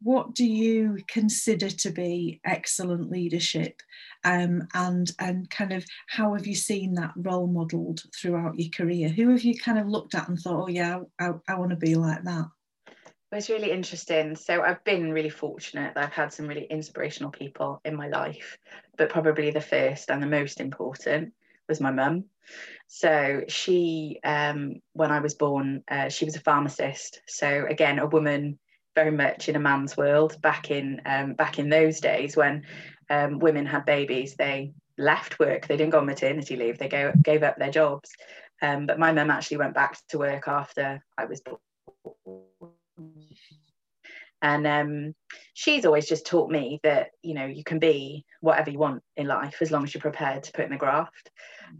what 0.02 0.34
do 0.34 0.44
you 0.44 0.98
consider 1.08 1.70
to 1.70 1.90
be 1.90 2.40
excellent 2.44 3.10
leadership 3.10 3.80
um, 4.24 4.66
and 4.74 5.12
and 5.18 5.48
kind 5.50 5.72
of 5.72 5.84
how 6.08 6.34
have 6.34 6.46
you 6.46 6.54
seen 6.54 6.94
that 6.94 7.12
role 7.16 7.46
modeled 7.46 8.02
throughout 8.14 8.58
your 8.58 8.70
career 8.70 9.08
who 9.08 9.30
have 9.30 9.42
you 9.42 9.58
kind 9.58 9.78
of 9.78 9.88
looked 9.88 10.14
at 10.14 10.28
and 10.28 10.38
thought 10.38 10.64
oh 10.64 10.68
yeah 10.68 11.00
i, 11.18 11.30
I 11.48 11.58
want 11.58 11.70
to 11.70 11.76
be 11.76 11.94
like 11.94 12.22
that 12.24 12.46
it's 13.32 13.50
really 13.50 13.70
interesting. 13.70 14.36
So 14.36 14.62
I've 14.62 14.82
been 14.84 15.12
really 15.12 15.30
fortunate 15.30 15.94
that 15.94 16.04
I've 16.04 16.12
had 16.12 16.32
some 16.32 16.46
really 16.46 16.66
inspirational 16.70 17.30
people 17.30 17.80
in 17.84 17.96
my 17.96 18.08
life, 18.08 18.56
but 18.96 19.10
probably 19.10 19.50
the 19.50 19.60
first 19.60 20.10
and 20.10 20.22
the 20.22 20.26
most 20.26 20.60
important 20.60 21.32
was 21.68 21.80
my 21.80 21.90
mum. 21.90 22.24
So 22.86 23.42
she, 23.48 24.20
um, 24.22 24.80
when 24.92 25.10
I 25.10 25.18
was 25.18 25.34
born, 25.34 25.82
uh, 25.88 26.08
she 26.08 26.24
was 26.24 26.36
a 26.36 26.40
pharmacist. 26.40 27.20
So 27.26 27.66
again, 27.68 27.98
a 27.98 28.06
woman 28.06 28.58
very 28.96 29.12
much 29.12 29.48
in 29.48 29.54
a 29.54 29.60
man's 29.60 29.96
world 29.96 30.40
back 30.42 30.70
in 30.72 31.00
um, 31.06 31.34
back 31.34 31.60
in 31.60 31.68
those 31.68 32.00
days 32.00 32.36
when 32.36 32.64
um, 33.10 33.38
women 33.38 33.66
had 33.66 33.84
babies 33.84 34.34
they 34.34 34.72
left 34.98 35.38
work 35.38 35.68
they 35.68 35.76
didn't 35.76 35.92
go 35.92 35.98
on 35.98 36.06
maternity 36.06 36.56
leave 36.56 36.78
they 36.78 36.88
go, 36.88 37.12
gave 37.22 37.44
up 37.44 37.56
their 37.58 37.70
jobs. 37.70 38.10
Um, 38.62 38.86
but 38.86 38.98
my 38.98 39.12
mum 39.12 39.30
actually 39.30 39.58
went 39.58 39.74
back 39.74 39.98
to 40.08 40.18
work 40.18 40.48
after 40.48 41.04
I 41.18 41.26
was 41.26 41.42
born. 41.42 41.60
And 44.42 44.66
um, 44.66 45.14
she's 45.52 45.84
always 45.84 46.06
just 46.06 46.26
taught 46.26 46.50
me 46.50 46.80
that 46.82 47.10
you 47.22 47.34
know 47.34 47.46
you 47.46 47.64
can 47.64 47.78
be 47.78 48.24
whatever 48.40 48.70
you 48.70 48.78
want 48.78 49.02
in 49.16 49.26
life 49.26 49.58
as 49.60 49.70
long 49.70 49.84
as 49.84 49.94
you're 49.94 50.00
prepared 50.00 50.42
to 50.44 50.52
put 50.52 50.64
in 50.64 50.70
the 50.70 50.76
graft. 50.76 51.30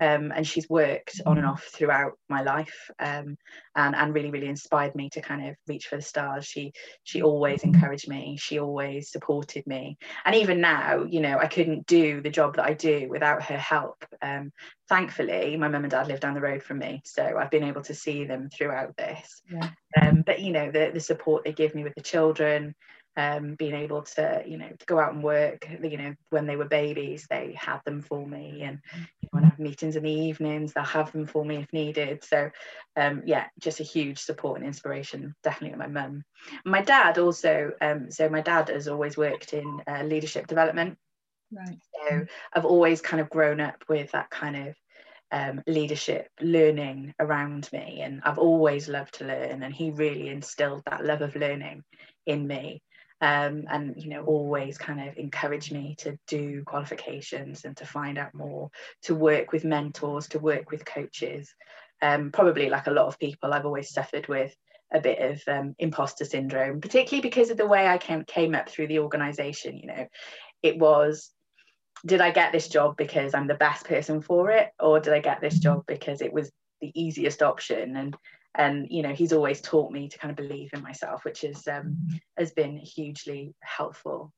Um, 0.00 0.32
and 0.34 0.46
she's 0.46 0.68
worked 0.68 1.20
on 1.26 1.38
and 1.38 1.46
off 1.46 1.62
throughout 1.62 2.14
my 2.28 2.42
life 2.42 2.90
um, 2.98 3.36
and 3.76 3.94
and 3.94 4.12
really 4.12 4.30
really 4.30 4.48
inspired 4.48 4.96
me 4.96 5.08
to 5.10 5.20
kind 5.20 5.48
of 5.48 5.54
reach 5.68 5.86
for 5.86 5.96
the 5.96 6.02
stars. 6.02 6.44
She 6.44 6.72
she 7.04 7.22
always 7.22 7.62
encouraged 7.62 8.08
me. 8.08 8.36
She 8.36 8.58
always 8.58 9.10
supported 9.10 9.64
me. 9.66 9.96
And 10.24 10.34
even 10.34 10.60
now 10.60 11.04
you 11.04 11.20
know 11.20 11.38
I 11.38 11.46
couldn't 11.46 11.86
do 11.86 12.20
the 12.20 12.30
job 12.30 12.56
that 12.56 12.66
I 12.66 12.74
do 12.74 13.06
without 13.08 13.44
her 13.44 13.56
help. 13.56 14.04
Um, 14.20 14.50
thankfully 14.88 15.56
my 15.56 15.68
mum 15.68 15.84
and 15.84 15.90
dad 15.90 16.08
live 16.08 16.20
down 16.20 16.34
the 16.34 16.40
road 16.40 16.62
from 16.62 16.78
me 16.78 17.02
so 17.04 17.36
I've 17.38 17.50
been 17.50 17.64
able 17.64 17.82
to 17.82 17.94
see 17.94 18.24
them 18.24 18.48
throughout 18.50 18.96
this. 18.96 19.40
Yeah. 19.50 19.70
um, 20.00 20.22
but 20.26 20.40
you 20.40 20.52
know 20.52 20.70
the 20.72 20.90
the 20.92 21.00
support 21.00 21.44
they 21.44 21.52
give 21.52 21.76
me 21.76 21.84
with 21.84 21.94
the 21.94 22.02
children 22.02 22.74
um, 23.16 23.54
being 23.54 23.74
able 23.74 24.02
to, 24.02 24.42
you 24.46 24.58
know, 24.58 24.68
to 24.68 24.86
go 24.86 24.98
out 24.98 25.14
and 25.14 25.22
work. 25.22 25.68
You 25.82 25.96
know, 25.96 26.14
when 26.30 26.46
they 26.46 26.56
were 26.56 26.66
babies, 26.66 27.26
they 27.28 27.56
had 27.58 27.80
them 27.84 28.02
for 28.02 28.26
me, 28.26 28.62
and 28.62 28.80
you 28.92 29.00
know, 29.00 29.28
when 29.30 29.44
I 29.44 29.48
have 29.48 29.58
meetings 29.58 29.96
in 29.96 30.02
the 30.02 30.10
evenings, 30.10 30.72
they'll 30.72 30.84
have 30.84 31.12
them 31.12 31.26
for 31.26 31.44
me 31.44 31.56
if 31.56 31.72
needed. 31.72 32.24
So, 32.24 32.50
um, 32.96 33.22
yeah, 33.26 33.46
just 33.58 33.80
a 33.80 33.84
huge 33.84 34.18
support 34.18 34.58
and 34.58 34.66
inspiration, 34.66 35.34
definitely 35.42 35.78
my 35.78 35.86
mum. 35.86 36.24
My 36.64 36.82
dad 36.82 37.18
also, 37.18 37.72
um, 37.80 38.10
so 38.10 38.28
my 38.28 38.40
dad 38.40 38.68
has 38.68 38.88
always 38.88 39.16
worked 39.16 39.52
in 39.52 39.82
uh, 39.86 40.02
leadership 40.02 40.46
development. 40.46 40.98
Right. 41.52 41.78
So 41.94 42.26
I've 42.52 42.64
always 42.64 43.00
kind 43.00 43.20
of 43.20 43.30
grown 43.30 43.60
up 43.60 43.84
with 43.88 44.12
that 44.12 44.30
kind 44.30 44.68
of 44.68 44.74
um, 45.32 45.62
leadership 45.66 46.28
learning 46.40 47.14
around 47.18 47.68
me 47.72 48.00
and 48.02 48.20
I've 48.24 48.38
always 48.38 48.88
loved 48.88 49.14
to 49.14 49.24
learn 49.24 49.62
and 49.62 49.74
he 49.74 49.90
really 49.90 50.28
instilled 50.28 50.82
that 50.86 51.04
love 51.04 51.20
of 51.20 51.34
learning 51.34 51.82
in 52.26 52.46
me 52.46 52.82
um, 53.20 53.64
and 53.70 53.94
you 53.96 54.10
know 54.10 54.24
always 54.24 54.78
kind 54.78 55.08
of 55.08 55.16
encourage 55.16 55.72
me 55.72 55.94
to 55.98 56.18
do 56.26 56.62
qualifications 56.64 57.64
and 57.64 57.76
to 57.76 57.86
find 57.86 58.18
out 58.18 58.34
more 58.34 58.70
to 59.02 59.14
work 59.14 59.52
with 59.52 59.64
mentors 59.64 60.28
to 60.28 60.38
work 60.38 60.70
with 60.70 60.84
coaches. 60.84 61.54
Um, 62.02 62.30
probably 62.30 62.68
like 62.68 62.88
a 62.88 62.90
lot 62.90 63.06
of 63.06 63.18
people 63.18 63.54
i've 63.54 63.64
always 63.64 63.88
suffered 63.88 64.28
with 64.28 64.54
a 64.92 65.00
bit 65.00 65.18
of 65.18 65.42
um, 65.48 65.74
imposter 65.78 66.26
syndrome 66.26 66.78
particularly 66.82 67.22
because 67.22 67.48
of 67.48 67.56
the 67.56 67.66
way 67.66 67.86
i 67.86 67.96
came, 67.96 68.22
came 68.24 68.54
up 68.54 68.68
through 68.68 68.88
the 68.88 68.98
organization 68.98 69.78
you 69.78 69.86
know. 69.86 70.06
It 70.62 70.78
was 70.78 71.30
did 72.04 72.20
i 72.20 72.30
get 72.30 72.52
this 72.52 72.68
job 72.68 72.98
because 72.98 73.32
i'm 73.32 73.46
the 73.46 73.54
best 73.54 73.86
person 73.86 74.20
for 74.20 74.50
it 74.50 74.68
or 74.78 75.00
did 75.00 75.14
i 75.14 75.20
get 75.20 75.40
this 75.40 75.58
job 75.58 75.84
because 75.86 76.20
it 76.20 76.34
was 76.34 76.52
the 76.80 76.92
easiest 76.94 77.42
option? 77.42 77.96
And 77.96 78.16
and 78.56 78.86
you 78.90 79.02
know 79.02 79.12
he's 79.12 79.32
always 79.32 79.60
taught 79.60 79.92
me 79.92 80.08
to 80.08 80.18
kind 80.18 80.30
of 80.30 80.36
believe 80.36 80.70
in 80.72 80.82
myself 80.82 81.24
which 81.24 81.44
is 81.44 81.66
um, 81.68 82.08
has 82.36 82.52
been 82.52 82.76
hugely 82.78 83.54
helpful. 83.60 84.32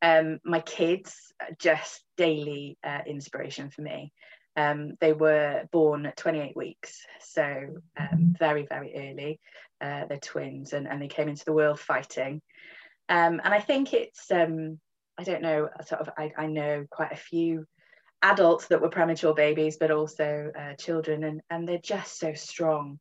Um, 0.00 0.40
my 0.44 0.60
kids 0.60 1.14
just 1.60 2.02
daily 2.16 2.76
uh, 2.84 3.00
inspiration 3.06 3.70
for 3.70 3.82
me. 3.82 4.12
Um, 4.56 4.94
they 5.00 5.12
were 5.12 5.62
born 5.70 6.04
at 6.06 6.16
28 6.16 6.56
weeks 6.56 7.06
so 7.20 7.66
um, 7.98 8.34
very 8.38 8.66
very 8.66 8.92
early. 8.94 9.40
Uh, 9.80 10.06
they're 10.06 10.18
twins 10.18 10.72
and, 10.72 10.86
and 10.86 11.00
they 11.00 11.08
came 11.08 11.28
into 11.28 11.44
the 11.44 11.52
world 11.52 11.80
fighting. 11.80 12.40
Um, 13.08 13.40
and 13.42 13.52
I 13.52 13.60
think 13.60 13.94
it's 13.94 14.30
um, 14.30 14.78
I 15.18 15.24
don't 15.24 15.42
know 15.42 15.68
sort 15.86 16.00
of 16.00 16.10
I, 16.16 16.32
I 16.36 16.46
know 16.46 16.86
quite 16.90 17.12
a 17.12 17.16
few 17.16 17.66
adults 18.22 18.68
that 18.68 18.80
were 18.80 18.88
premature 18.88 19.34
babies, 19.34 19.76
but 19.78 19.90
also 19.90 20.50
uh, 20.58 20.74
children, 20.74 21.24
and 21.24 21.42
and 21.50 21.68
they're 21.68 21.78
just 21.78 22.18
so 22.18 22.34
strong. 22.34 22.98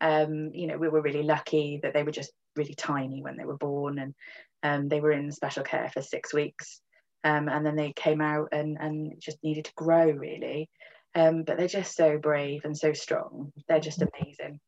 Um, 0.00 0.50
you 0.52 0.66
know, 0.66 0.78
we 0.78 0.88
were 0.88 1.02
really 1.02 1.22
lucky 1.22 1.80
that 1.82 1.94
they 1.94 2.02
were 2.02 2.12
just 2.12 2.32
really 2.56 2.74
tiny 2.74 3.22
when 3.22 3.36
they 3.36 3.44
were 3.44 3.56
born, 3.56 3.98
and 3.98 4.14
um, 4.62 4.88
they 4.88 5.00
were 5.00 5.12
in 5.12 5.30
special 5.32 5.62
care 5.62 5.90
for 5.92 6.02
six 6.02 6.32
weeks, 6.34 6.80
um, 7.24 7.48
and 7.48 7.64
then 7.64 7.76
they 7.76 7.92
came 7.92 8.20
out 8.20 8.48
and 8.52 8.76
and 8.80 9.20
just 9.20 9.38
needed 9.42 9.66
to 9.66 9.74
grow 9.74 10.10
really. 10.10 10.68
Um, 11.14 11.42
but 11.42 11.58
they're 11.58 11.66
just 11.66 11.96
so 11.96 12.18
brave 12.18 12.64
and 12.64 12.76
so 12.76 12.92
strong. 12.92 13.52
They're 13.68 13.80
just 13.80 14.02
amazing. 14.02 14.60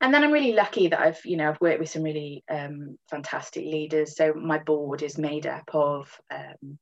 And 0.00 0.12
then 0.12 0.24
I'm 0.24 0.32
really 0.32 0.52
lucky 0.52 0.88
that 0.88 1.00
I've, 1.00 1.20
you 1.24 1.36
know, 1.36 1.48
I've 1.48 1.60
worked 1.60 1.78
with 1.78 1.90
some 1.90 2.02
really 2.02 2.42
um, 2.50 2.98
fantastic 3.08 3.64
leaders. 3.64 4.16
So 4.16 4.34
my 4.34 4.58
board 4.58 5.02
is 5.02 5.16
made 5.16 5.46
up 5.46 5.70
of 5.72 6.10
um, 6.28 6.78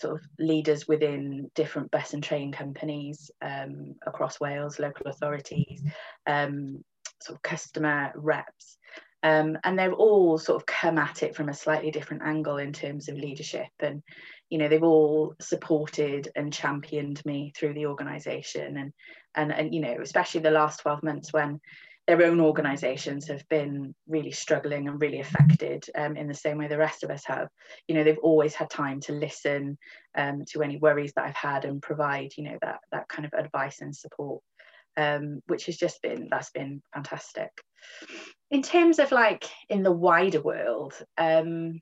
sort 0.00 0.14
of 0.14 0.26
leaders 0.38 0.88
within 0.88 1.50
different 1.54 1.90
bus 1.90 2.14
and 2.14 2.22
train 2.22 2.52
companies 2.52 3.30
um, 3.42 3.94
across 4.06 4.40
Wales, 4.40 4.78
local 4.78 5.06
authorities, 5.06 5.82
um, 6.26 6.82
sort 7.20 7.36
of 7.36 7.42
customer 7.42 8.12
reps. 8.16 8.78
Um, 9.22 9.58
and 9.64 9.78
they've 9.78 9.92
all 9.92 10.38
sort 10.38 10.56
of 10.56 10.66
come 10.66 10.96
at 10.96 11.22
it 11.22 11.36
from 11.36 11.50
a 11.50 11.54
slightly 11.54 11.90
different 11.90 12.22
angle 12.22 12.56
in 12.56 12.72
terms 12.72 13.08
of 13.08 13.16
leadership 13.16 13.68
and 13.80 14.02
you 14.48 14.56
know 14.56 14.66
they've 14.66 14.82
all 14.82 15.34
supported 15.40 16.30
and 16.34 16.52
championed 16.52 17.24
me 17.26 17.52
through 17.54 17.74
the 17.74 17.84
organization 17.84 18.78
and 18.78 18.92
and 19.34 19.52
and 19.52 19.74
you 19.74 19.80
know 19.80 19.96
especially 20.00 20.40
the 20.40 20.50
last 20.50 20.80
12 20.80 21.02
months 21.02 21.32
when 21.34 21.60
their 22.10 22.26
own 22.26 22.40
organizations 22.40 23.28
have 23.28 23.48
been 23.48 23.94
really 24.08 24.32
struggling 24.32 24.88
and 24.88 25.00
really 25.00 25.20
affected 25.20 25.84
um, 25.94 26.16
in 26.16 26.26
the 26.26 26.34
same 26.34 26.58
way 26.58 26.66
the 26.66 26.76
rest 26.76 27.04
of 27.04 27.10
us 27.10 27.22
have. 27.24 27.46
You 27.86 27.94
know 27.94 28.02
they've 28.02 28.18
always 28.18 28.52
had 28.52 28.68
time 28.68 28.98
to 29.02 29.12
listen 29.12 29.78
um, 30.16 30.44
to 30.48 30.62
any 30.62 30.76
worries 30.76 31.12
that 31.14 31.24
i've 31.24 31.36
had 31.36 31.64
and 31.64 31.80
provide 31.80 32.32
you 32.36 32.42
know 32.42 32.58
that 32.62 32.80
that 32.90 33.06
kind 33.08 33.26
of 33.26 33.32
advice 33.32 33.80
and 33.80 33.94
support 33.94 34.42
um, 34.96 35.40
which 35.46 35.66
has 35.66 35.76
just 35.76 36.02
been 36.02 36.26
that's 36.30 36.50
been 36.50 36.82
fantastic. 36.92 37.50
In 38.50 38.62
terms 38.62 38.98
of 38.98 39.12
like 39.12 39.44
in 39.68 39.84
the 39.84 39.92
wider 39.92 40.40
world 40.40 40.94
um, 41.16 41.80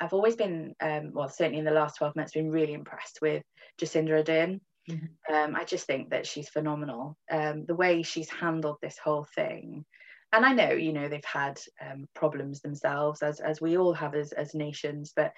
i've 0.00 0.12
always 0.12 0.34
been 0.34 0.74
um, 0.80 1.12
well 1.12 1.28
certainly 1.28 1.60
in 1.60 1.64
the 1.64 1.70
last 1.70 1.98
12 1.98 2.16
months 2.16 2.32
been 2.32 2.50
really 2.50 2.72
impressed 2.72 3.20
with 3.22 3.44
jacinda 3.80 4.24
ardern 4.24 4.58
Mm-hmm. 4.90 5.34
Um, 5.34 5.56
I 5.56 5.64
just 5.64 5.86
think 5.86 6.10
that 6.10 6.26
she's 6.26 6.48
phenomenal. 6.48 7.16
Um, 7.30 7.64
the 7.66 7.74
way 7.74 8.02
she's 8.02 8.30
handled 8.30 8.78
this 8.82 8.98
whole 8.98 9.26
thing, 9.34 9.84
and 10.32 10.44
I 10.46 10.52
know, 10.54 10.70
you 10.72 10.92
know, 10.92 11.08
they've 11.08 11.24
had 11.24 11.60
um, 11.80 12.08
problems 12.14 12.60
themselves, 12.60 13.22
as 13.22 13.40
as 13.40 13.60
we 13.60 13.76
all 13.76 13.92
have 13.92 14.14
as 14.14 14.32
as 14.32 14.54
nations. 14.54 15.12
But 15.14 15.32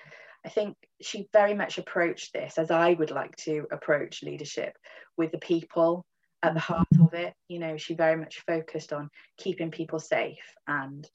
I 0.46 0.48
think 0.48 0.76
she 1.00 1.28
very 1.32 1.54
much 1.54 1.78
approached 1.78 2.32
this 2.32 2.58
as 2.58 2.70
I 2.70 2.92
would 2.94 3.10
like 3.10 3.34
to 3.38 3.66
approach 3.72 4.22
leadership 4.22 4.76
with 5.16 5.32
the 5.32 5.38
people 5.38 6.04
at 6.42 6.54
the 6.54 6.60
heart 6.60 6.86
of 7.00 7.14
it. 7.14 7.34
You 7.48 7.58
know, 7.58 7.76
she 7.76 7.94
very 7.94 8.16
much 8.16 8.44
focused 8.46 8.92
on 8.92 9.10
keeping 9.38 9.70
people 9.70 9.98
safe 9.98 10.54
and, 10.68 11.08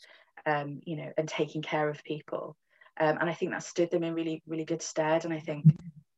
um, 0.45 0.81
you 0.83 0.97
know, 0.97 1.11
and 1.17 1.27
taking 1.27 1.61
care 1.61 1.89
of 1.89 2.03
people. 2.03 2.55
Um, 2.99 3.17
and 3.21 3.29
I 3.29 3.33
think 3.33 3.51
that 3.51 3.63
stood 3.63 3.91
them 3.91 4.03
in 4.03 4.13
really, 4.13 4.41
really 4.47 4.65
good 4.65 4.81
stead. 4.81 5.25
And 5.25 5.33
I 5.33 5.39
think 5.39 5.65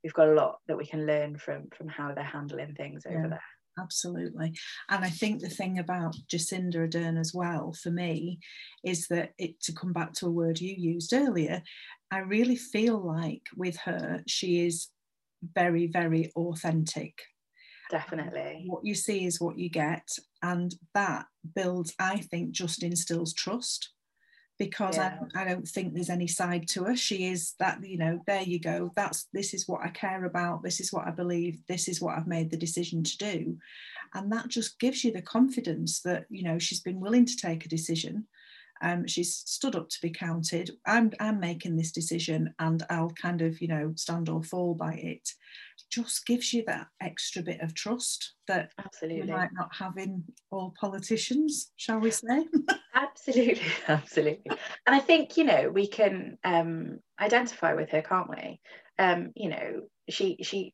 we've 0.03 0.13
got 0.13 0.29
a 0.29 0.33
lot 0.33 0.59
that 0.67 0.77
we 0.77 0.85
can 0.85 1.05
learn 1.05 1.37
from 1.37 1.67
from 1.75 1.87
how 1.87 2.13
they're 2.13 2.23
handling 2.23 2.73
things 2.75 3.05
over 3.05 3.21
yeah, 3.21 3.27
there. 3.27 3.43
Absolutely. 3.79 4.53
And 4.89 5.05
i 5.05 5.09
think 5.09 5.41
the 5.41 5.49
thing 5.49 5.79
about 5.79 6.15
jacinda 6.31 6.75
ardern 6.75 7.19
as 7.19 7.33
well 7.33 7.73
for 7.73 7.91
me 7.91 8.39
is 8.83 9.07
that 9.07 9.31
it 9.37 9.61
to 9.61 9.73
come 9.73 9.93
back 9.93 10.13
to 10.13 10.27
a 10.27 10.31
word 10.31 10.59
you 10.59 10.75
used 10.77 11.13
earlier 11.13 11.61
i 12.11 12.19
really 12.19 12.57
feel 12.57 12.99
like 12.99 13.43
with 13.55 13.77
her 13.77 14.21
she 14.27 14.65
is 14.65 14.89
very 15.55 15.87
very 15.87 16.31
authentic. 16.35 17.13
Definitely. 17.89 18.63
What 18.67 18.85
you 18.85 18.95
see 18.95 19.25
is 19.25 19.41
what 19.41 19.57
you 19.57 19.69
get 19.69 20.07
and 20.41 20.73
that 20.93 21.25
builds 21.55 21.93
i 21.99 22.17
think 22.17 22.51
just 22.51 22.83
instills 22.83 23.33
trust 23.33 23.89
because 24.61 24.97
yeah. 24.97 25.17
I, 25.33 25.41
I 25.41 25.43
don't 25.43 25.67
think 25.67 25.91
there's 25.91 26.11
any 26.11 26.27
side 26.27 26.67
to 26.67 26.83
her. 26.83 26.95
She 26.95 27.25
is 27.25 27.55
that, 27.57 27.83
you 27.83 27.97
know, 27.97 28.21
there 28.27 28.43
you 28.43 28.59
go. 28.59 28.91
That's 28.95 29.27
this 29.33 29.55
is 29.55 29.67
what 29.67 29.81
I 29.81 29.89
care 29.89 30.25
about. 30.25 30.61
This 30.61 30.79
is 30.79 30.93
what 30.93 31.07
I 31.07 31.09
believe. 31.09 31.57
This 31.67 31.87
is 31.87 31.99
what 31.99 32.15
I've 32.15 32.27
made 32.27 32.51
the 32.51 32.57
decision 32.57 33.01
to 33.03 33.17
do. 33.17 33.57
And 34.13 34.31
that 34.31 34.49
just 34.49 34.77
gives 34.77 35.03
you 35.03 35.11
the 35.11 35.23
confidence 35.23 36.01
that, 36.01 36.25
you 36.29 36.43
know, 36.43 36.59
she's 36.59 36.81
been 36.81 36.99
willing 36.99 37.25
to 37.25 37.35
take 37.35 37.65
a 37.65 37.69
decision. 37.69 38.27
Um, 38.81 39.07
she's 39.07 39.35
stood 39.35 39.75
up 39.75 39.89
to 39.89 40.01
be 40.01 40.09
counted. 40.09 40.71
I'm, 40.85 41.11
I'm 41.19 41.39
making 41.39 41.75
this 41.75 41.91
decision 41.91 42.53
and 42.59 42.83
I'll 42.89 43.11
kind 43.11 43.41
of, 43.41 43.61
you 43.61 43.67
know, 43.67 43.93
stand 43.95 44.29
or 44.29 44.43
fall 44.43 44.73
by 44.73 44.93
it. 44.93 45.29
Just 45.89 46.25
gives 46.25 46.53
you 46.53 46.63
that 46.67 46.87
extra 47.01 47.41
bit 47.41 47.61
of 47.61 47.73
trust 47.73 48.33
that 48.47 48.71
absolutely 48.79 49.27
you 49.27 49.33
might 49.33 49.53
not 49.53 49.73
have 49.75 49.97
in 49.97 50.23
all 50.51 50.73
politicians, 50.79 51.71
shall 51.75 51.99
we 51.99 52.11
say? 52.11 52.45
absolutely 52.93 53.61
absolutely 53.87 54.51
and 54.85 54.95
i 54.95 54.99
think 54.99 55.37
you 55.37 55.43
know 55.43 55.69
we 55.69 55.87
can 55.87 56.37
um 56.43 56.99
identify 57.19 57.73
with 57.73 57.89
her 57.89 58.01
can't 58.01 58.29
we 58.29 58.59
um 58.99 59.31
you 59.35 59.49
know 59.49 59.81
she 60.09 60.37
she 60.41 60.73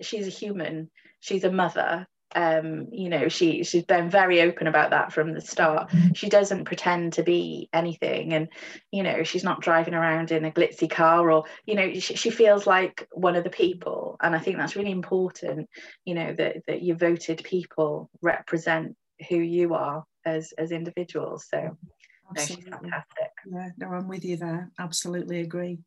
she's 0.00 0.26
a 0.26 0.30
human 0.30 0.90
she's 1.20 1.44
a 1.44 1.52
mother 1.52 2.06
um 2.36 2.88
you 2.92 3.08
know 3.08 3.28
she 3.28 3.64
she's 3.64 3.84
been 3.84 4.10
very 4.10 4.42
open 4.42 4.66
about 4.66 4.90
that 4.90 5.12
from 5.12 5.32
the 5.32 5.40
start. 5.40 5.90
She 6.14 6.28
doesn't 6.28 6.66
pretend 6.66 7.14
to 7.14 7.22
be 7.22 7.68
anything 7.72 8.34
and 8.34 8.48
you 8.92 9.02
know 9.02 9.22
she's 9.24 9.44
not 9.44 9.62
driving 9.62 9.94
around 9.94 10.30
in 10.30 10.44
a 10.44 10.50
glitzy 10.50 10.88
car 10.88 11.30
or 11.30 11.44
you 11.64 11.74
know 11.74 11.92
she, 11.94 12.14
she 12.14 12.30
feels 12.30 12.66
like 12.66 13.08
one 13.12 13.36
of 13.36 13.44
the 13.44 13.50
people. 13.50 14.16
And 14.22 14.34
i 14.36 14.38
think 14.38 14.56
that's 14.56 14.76
really 14.76 14.90
important 14.90 15.68
you 16.04 16.14
know 16.14 16.34
that 16.34 16.56
that 16.66 16.82
your 16.82 16.96
voted 16.96 17.42
people 17.44 18.10
represent 18.22 18.94
who 19.28 19.36
you 19.36 19.74
are 19.74 20.04
as 20.24 20.52
as 20.58 20.72
individuals. 20.72 21.46
So 21.50 21.76
Absolutely. 22.30 22.70
No, 22.70 22.78
fantastic. 22.78 23.32
Yeah, 23.50 23.68
no, 23.78 23.88
I'm 23.88 24.08
with 24.08 24.24
you 24.24 24.36
there. 24.36 24.70
Absolutely 24.78 25.40
agree. 25.40 25.78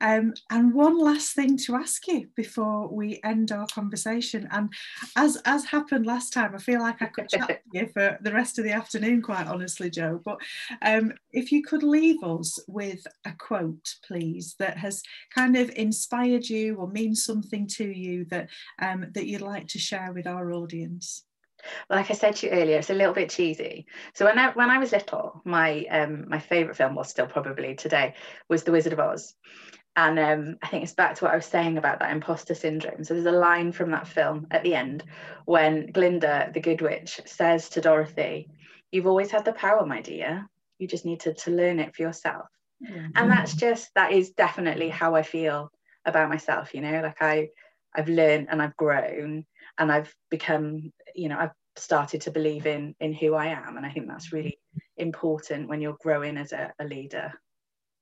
Um, 0.00 0.34
and 0.50 0.74
one 0.74 0.98
last 0.98 1.34
thing 1.34 1.56
to 1.58 1.76
ask 1.76 2.06
you 2.06 2.28
before 2.36 2.88
we 2.88 3.20
end 3.24 3.52
our 3.52 3.66
conversation. 3.66 4.48
And 4.50 4.72
as 5.16 5.40
as 5.44 5.64
happened 5.64 6.06
last 6.06 6.32
time, 6.32 6.54
I 6.54 6.58
feel 6.58 6.80
like 6.80 7.02
I 7.02 7.06
could 7.06 7.28
chat 7.28 7.48
to 7.72 7.78
you 7.78 7.88
for 7.92 8.18
the 8.20 8.32
rest 8.32 8.58
of 8.58 8.64
the 8.64 8.72
afternoon, 8.72 9.22
quite 9.22 9.46
honestly, 9.46 9.90
Jo. 9.90 10.20
But 10.24 10.38
um, 10.82 11.12
if 11.32 11.52
you 11.52 11.62
could 11.62 11.82
leave 11.82 12.22
us 12.22 12.58
with 12.68 13.06
a 13.24 13.32
quote, 13.38 13.94
please, 14.06 14.54
that 14.58 14.78
has 14.78 15.02
kind 15.34 15.56
of 15.56 15.70
inspired 15.76 16.48
you 16.48 16.76
or 16.76 16.88
means 16.88 17.24
something 17.24 17.66
to 17.68 17.84
you 17.84 18.24
that 18.26 18.48
um, 18.80 19.06
that 19.14 19.26
you'd 19.26 19.40
like 19.40 19.68
to 19.68 19.78
share 19.78 20.12
with 20.12 20.26
our 20.26 20.52
audience 20.52 21.24
like 21.90 22.10
I 22.10 22.14
said 22.14 22.36
to 22.36 22.46
you 22.46 22.52
earlier, 22.52 22.78
it's 22.78 22.90
a 22.90 22.94
little 22.94 23.14
bit 23.14 23.30
cheesy. 23.30 23.86
So 24.14 24.24
when 24.24 24.38
I 24.38 24.52
when 24.52 24.70
I 24.70 24.78
was 24.78 24.92
little, 24.92 25.40
my 25.44 25.84
um 25.90 26.28
my 26.28 26.38
favourite 26.38 26.76
film 26.76 26.94
was 26.94 27.08
still 27.08 27.26
probably 27.26 27.74
today 27.74 28.14
was 28.48 28.64
The 28.64 28.72
Wizard 28.72 28.92
of 28.92 29.00
Oz. 29.00 29.34
And 29.96 30.16
um, 30.20 30.58
I 30.62 30.68
think 30.68 30.84
it's 30.84 30.94
back 30.94 31.16
to 31.16 31.24
what 31.24 31.32
I 31.32 31.36
was 31.36 31.46
saying 31.46 31.76
about 31.76 31.98
that 31.98 32.12
imposter 32.12 32.54
syndrome. 32.54 33.02
So 33.02 33.14
there's 33.14 33.26
a 33.26 33.32
line 33.32 33.72
from 33.72 33.90
that 33.90 34.06
film 34.06 34.46
at 34.52 34.62
the 34.62 34.76
end 34.76 35.02
when 35.44 35.90
Glinda, 35.90 36.52
the 36.54 36.60
good 36.60 36.80
witch, 36.80 37.20
says 37.26 37.68
to 37.70 37.80
Dorothy, 37.80 38.48
You've 38.92 39.08
always 39.08 39.32
had 39.32 39.44
the 39.44 39.52
power, 39.52 39.84
my 39.84 40.00
dear. 40.00 40.48
You 40.78 40.86
just 40.86 41.04
need 41.04 41.20
to, 41.20 41.34
to 41.34 41.50
learn 41.50 41.80
it 41.80 41.96
for 41.96 42.02
yourself. 42.02 42.46
Mm-hmm. 42.82 43.10
And 43.16 43.30
that's 43.30 43.54
just 43.54 43.92
that 43.94 44.12
is 44.12 44.30
definitely 44.30 44.88
how 44.88 45.16
I 45.16 45.22
feel 45.22 45.72
about 46.04 46.28
myself, 46.28 46.74
you 46.74 46.80
know, 46.80 47.00
like 47.02 47.20
I 47.20 47.48
I've 47.94 48.08
learned 48.08 48.48
and 48.50 48.62
I've 48.62 48.76
grown 48.76 49.44
and 49.78 49.92
I've 49.92 50.14
become, 50.30 50.92
you 51.18 51.28
know, 51.28 51.38
I've 51.38 51.50
started 51.76 52.20
to 52.22 52.30
believe 52.30 52.66
in 52.66 52.94
in 53.00 53.12
who 53.12 53.34
I 53.34 53.46
am. 53.46 53.76
And 53.76 53.84
I 53.84 53.90
think 53.90 54.08
that's 54.08 54.32
really 54.32 54.58
important 54.96 55.68
when 55.68 55.80
you're 55.80 55.96
growing 56.00 56.36
as 56.36 56.52
a, 56.52 56.72
a 56.78 56.84
leader. 56.84 57.32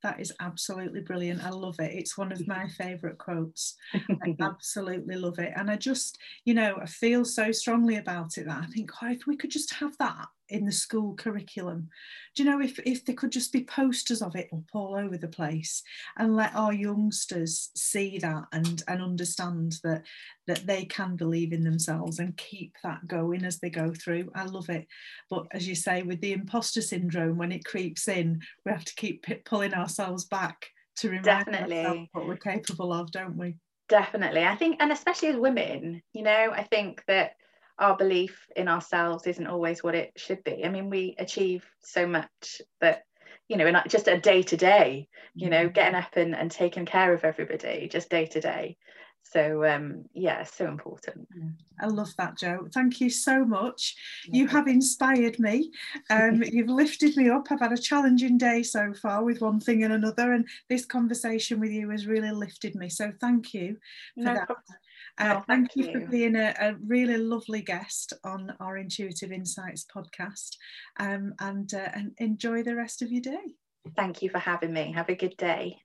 That 0.02 0.20
is 0.20 0.32
absolutely 0.40 1.00
brilliant. 1.00 1.42
I 1.42 1.50
love 1.50 1.80
it. 1.80 1.92
It's 1.92 2.18
one 2.18 2.30
of 2.30 2.46
my 2.46 2.68
favourite 2.68 3.18
quotes. 3.18 3.74
I 3.94 4.36
absolutely 4.40 5.16
love 5.16 5.38
it. 5.38 5.52
And 5.56 5.70
I 5.70 5.76
just, 5.76 6.18
you 6.44 6.54
know, 6.54 6.76
I 6.80 6.86
feel 6.86 7.24
so 7.24 7.50
strongly 7.50 7.96
about 7.96 8.36
it 8.38 8.46
that 8.46 8.62
I 8.62 8.66
think, 8.66 8.90
oh, 9.02 9.10
if 9.10 9.26
we 9.26 9.36
could 9.36 9.50
just 9.50 9.74
have 9.74 9.96
that 9.98 10.26
in 10.48 10.64
the 10.64 10.72
school 10.72 11.14
curriculum. 11.14 11.88
Do 12.34 12.42
you 12.42 12.50
know 12.50 12.60
if, 12.60 12.78
if 12.80 13.04
there 13.04 13.14
could 13.14 13.32
just 13.32 13.52
be 13.52 13.64
posters 13.64 14.22
of 14.22 14.36
it 14.36 14.48
up 14.52 14.64
all 14.72 14.96
over 14.96 15.16
the 15.16 15.28
place 15.28 15.82
and 16.18 16.36
let 16.36 16.54
our 16.54 16.72
youngsters 16.72 17.70
see 17.74 18.18
that 18.18 18.44
and, 18.52 18.82
and 18.88 19.02
understand 19.02 19.76
that 19.82 20.04
that 20.46 20.66
they 20.66 20.84
can 20.84 21.16
believe 21.16 21.52
in 21.52 21.64
themselves 21.64 22.20
and 22.20 22.36
keep 22.36 22.72
that 22.84 23.06
going 23.08 23.44
as 23.44 23.58
they 23.58 23.70
go 23.70 23.92
through. 23.92 24.30
I 24.34 24.44
love 24.44 24.68
it. 24.68 24.86
But 25.28 25.46
as 25.50 25.66
you 25.66 25.74
say, 25.74 26.02
with 26.02 26.20
the 26.20 26.34
imposter 26.34 26.80
syndrome, 26.80 27.36
when 27.36 27.50
it 27.50 27.64
creeps 27.64 28.06
in, 28.06 28.40
we 28.64 28.70
have 28.70 28.84
to 28.84 28.94
keep 28.94 29.26
pulling 29.44 29.74
ourselves 29.74 30.24
back 30.24 30.70
to 30.98 31.08
remind 31.08 31.24
Definitely. 31.24 31.78
ourselves 31.78 32.08
what 32.12 32.28
we're 32.28 32.36
capable 32.36 32.92
of, 32.92 33.10
don't 33.10 33.36
we? 33.36 33.56
Definitely. 33.88 34.44
I 34.44 34.56
think, 34.56 34.76
and 34.80 34.92
especially 34.92 35.28
as 35.28 35.36
women, 35.36 36.02
you 36.12 36.22
know, 36.22 36.52
I 36.52 36.62
think 36.64 37.04
that 37.06 37.32
our 37.78 37.96
belief 37.96 38.46
in 38.56 38.68
ourselves 38.68 39.26
isn't 39.26 39.46
always 39.46 39.82
what 39.82 39.94
it 39.94 40.12
should 40.16 40.42
be. 40.44 40.64
I 40.64 40.68
mean, 40.68 40.90
we 40.90 41.14
achieve 41.18 41.64
so 41.82 42.06
much 42.06 42.62
but 42.80 43.02
you 43.48 43.56
know, 43.56 43.66
in 43.66 43.76
just 43.88 44.08
a 44.08 44.18
day 44.18 44.42
to 44.42 44.56
day, 44.56 45.08
you 45.34 45.50
know, 45.50 45.64
mm-hmm. 45.64 45.72
getting 45.72 45.94
up 45.94 46.16
and, 46.16 46.34
and 46.34 46.50
taking 46.50 46.84
care 46.84 47.12
of 47.12 47.24
everybody 47.24 47.88
just 47.88 48.10
day 48.10 48.26
to 48.26 48.40
day. 48.40 48.76
So 49.22 49.64
um, 49.64 50.04
yeah, 50.14 50.44
so 50.44 50.66
important. 50.68 51.26
I 51.80 51.86
love 51.86 52.14
that, 52.16 52.38
Jo. 52.38 52.68
Thank 52.72 53.00
you 53.00 53.10
so 53.10 53.44
much. 53.44 53.96
You 54.24 54.46
have 54.46 54.68
inspired 54.68 55.40
me. 55.40 55.72
Um, 56.10 56.42
you've 56.46 56.68
lifted 56.68 57.16
me 57.16 57.28
up. 57.28 57.46
I've 57.50 57.58
had 57.58 57.72
a 57.72 57.78
challenging 57.78 58.38
day 58.38 58.62
so 58.62 58.94
far 58.94 59.24
with 59.24 59.40
one 59.40 59.58
thing 59.58 59.82
and 59.82 59.92
another, 59.92 60.32
and 60.32 60.46
this 60.68 60.86
conversation 60.86 61.58
with 61.58 61.70
you 61.70 61.90
has 61.90 62.06
really 62.06 62.30
lifted 62.30 62.76
me. 62.76 62.88
So 62.88 63.12
thank 63.20 63.52
you 63.52 63.76
for 64.14 64.24
no 64.24 64.34
that. 64.34 64.48
Uh, 65.18 65.34
thank, 65.34 65.46
thank 65.46 65.76
you, 65.76 65.86
you, 65.86 65.92
for 65.92 66.06
being 66.10 66.36
a, 66.36 66.54
a, 66.60 66.74
really 66.86 67.16
lovely 67.16 67.62
guest 67.62 68.12
on 68.22 68.52
our 68.60 68.76
Intuitive 68.76 69.32
Insights 69.32 69.86
podcast 69.94 70.56
um, 70.98 71.32
and, 71.40 71.72
uh, 71.72 71.88
and 71.94 72.12
enjoy 72.18 72.62
the 72.62 72.76
rest 72.76 73.00
of 73.00 73.10
your 73.10 73.22
day. 73.22 73.54
Thank 73.96 74.20
you 74.20 74.28
for 74.28 74.38
having 74.38 74.72
me. 74.72 74.92
Have 74.92 75.08
a 75.08 75.14
good 75.14 75.36
day. 75.38 75.78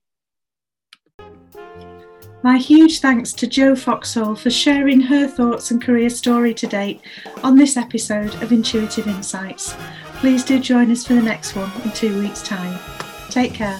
My 2.43 2.57
huge 2.57 2.99
thanks 2.99 3.33
to 3.33 3.45
Jo 3.45 3.75
Foxall 3.75 4.35
for 4.35 4.49
sharing 4.49 4.99
her 5.01 5.27
thoughts 5.27 5.69
and 5.69 5.81
career 5.81 6.09
story 6.09 6.55
to 6.55 6.65
date 6.65 7.01
on 7.43 7.55
this 7.55 7.77
episode 7.77 8.33
of 8.41 8.51
Intuitive 8.51 9.07
Insights. 9.07 9.75
Please 10.15 10.43
do 10.43 10.59
join 10.59 10.91
us 10.91 11.05
for 11.05 11.13
the 11.13 11.21
next 11.21 11.55
one 11.55 11.71
in 11.83 11.91
two 11.91 12.19
weeks' 12.19 12.41
time. 12.41 12.79
Take 13.29 13.53
care. 13.53 13.79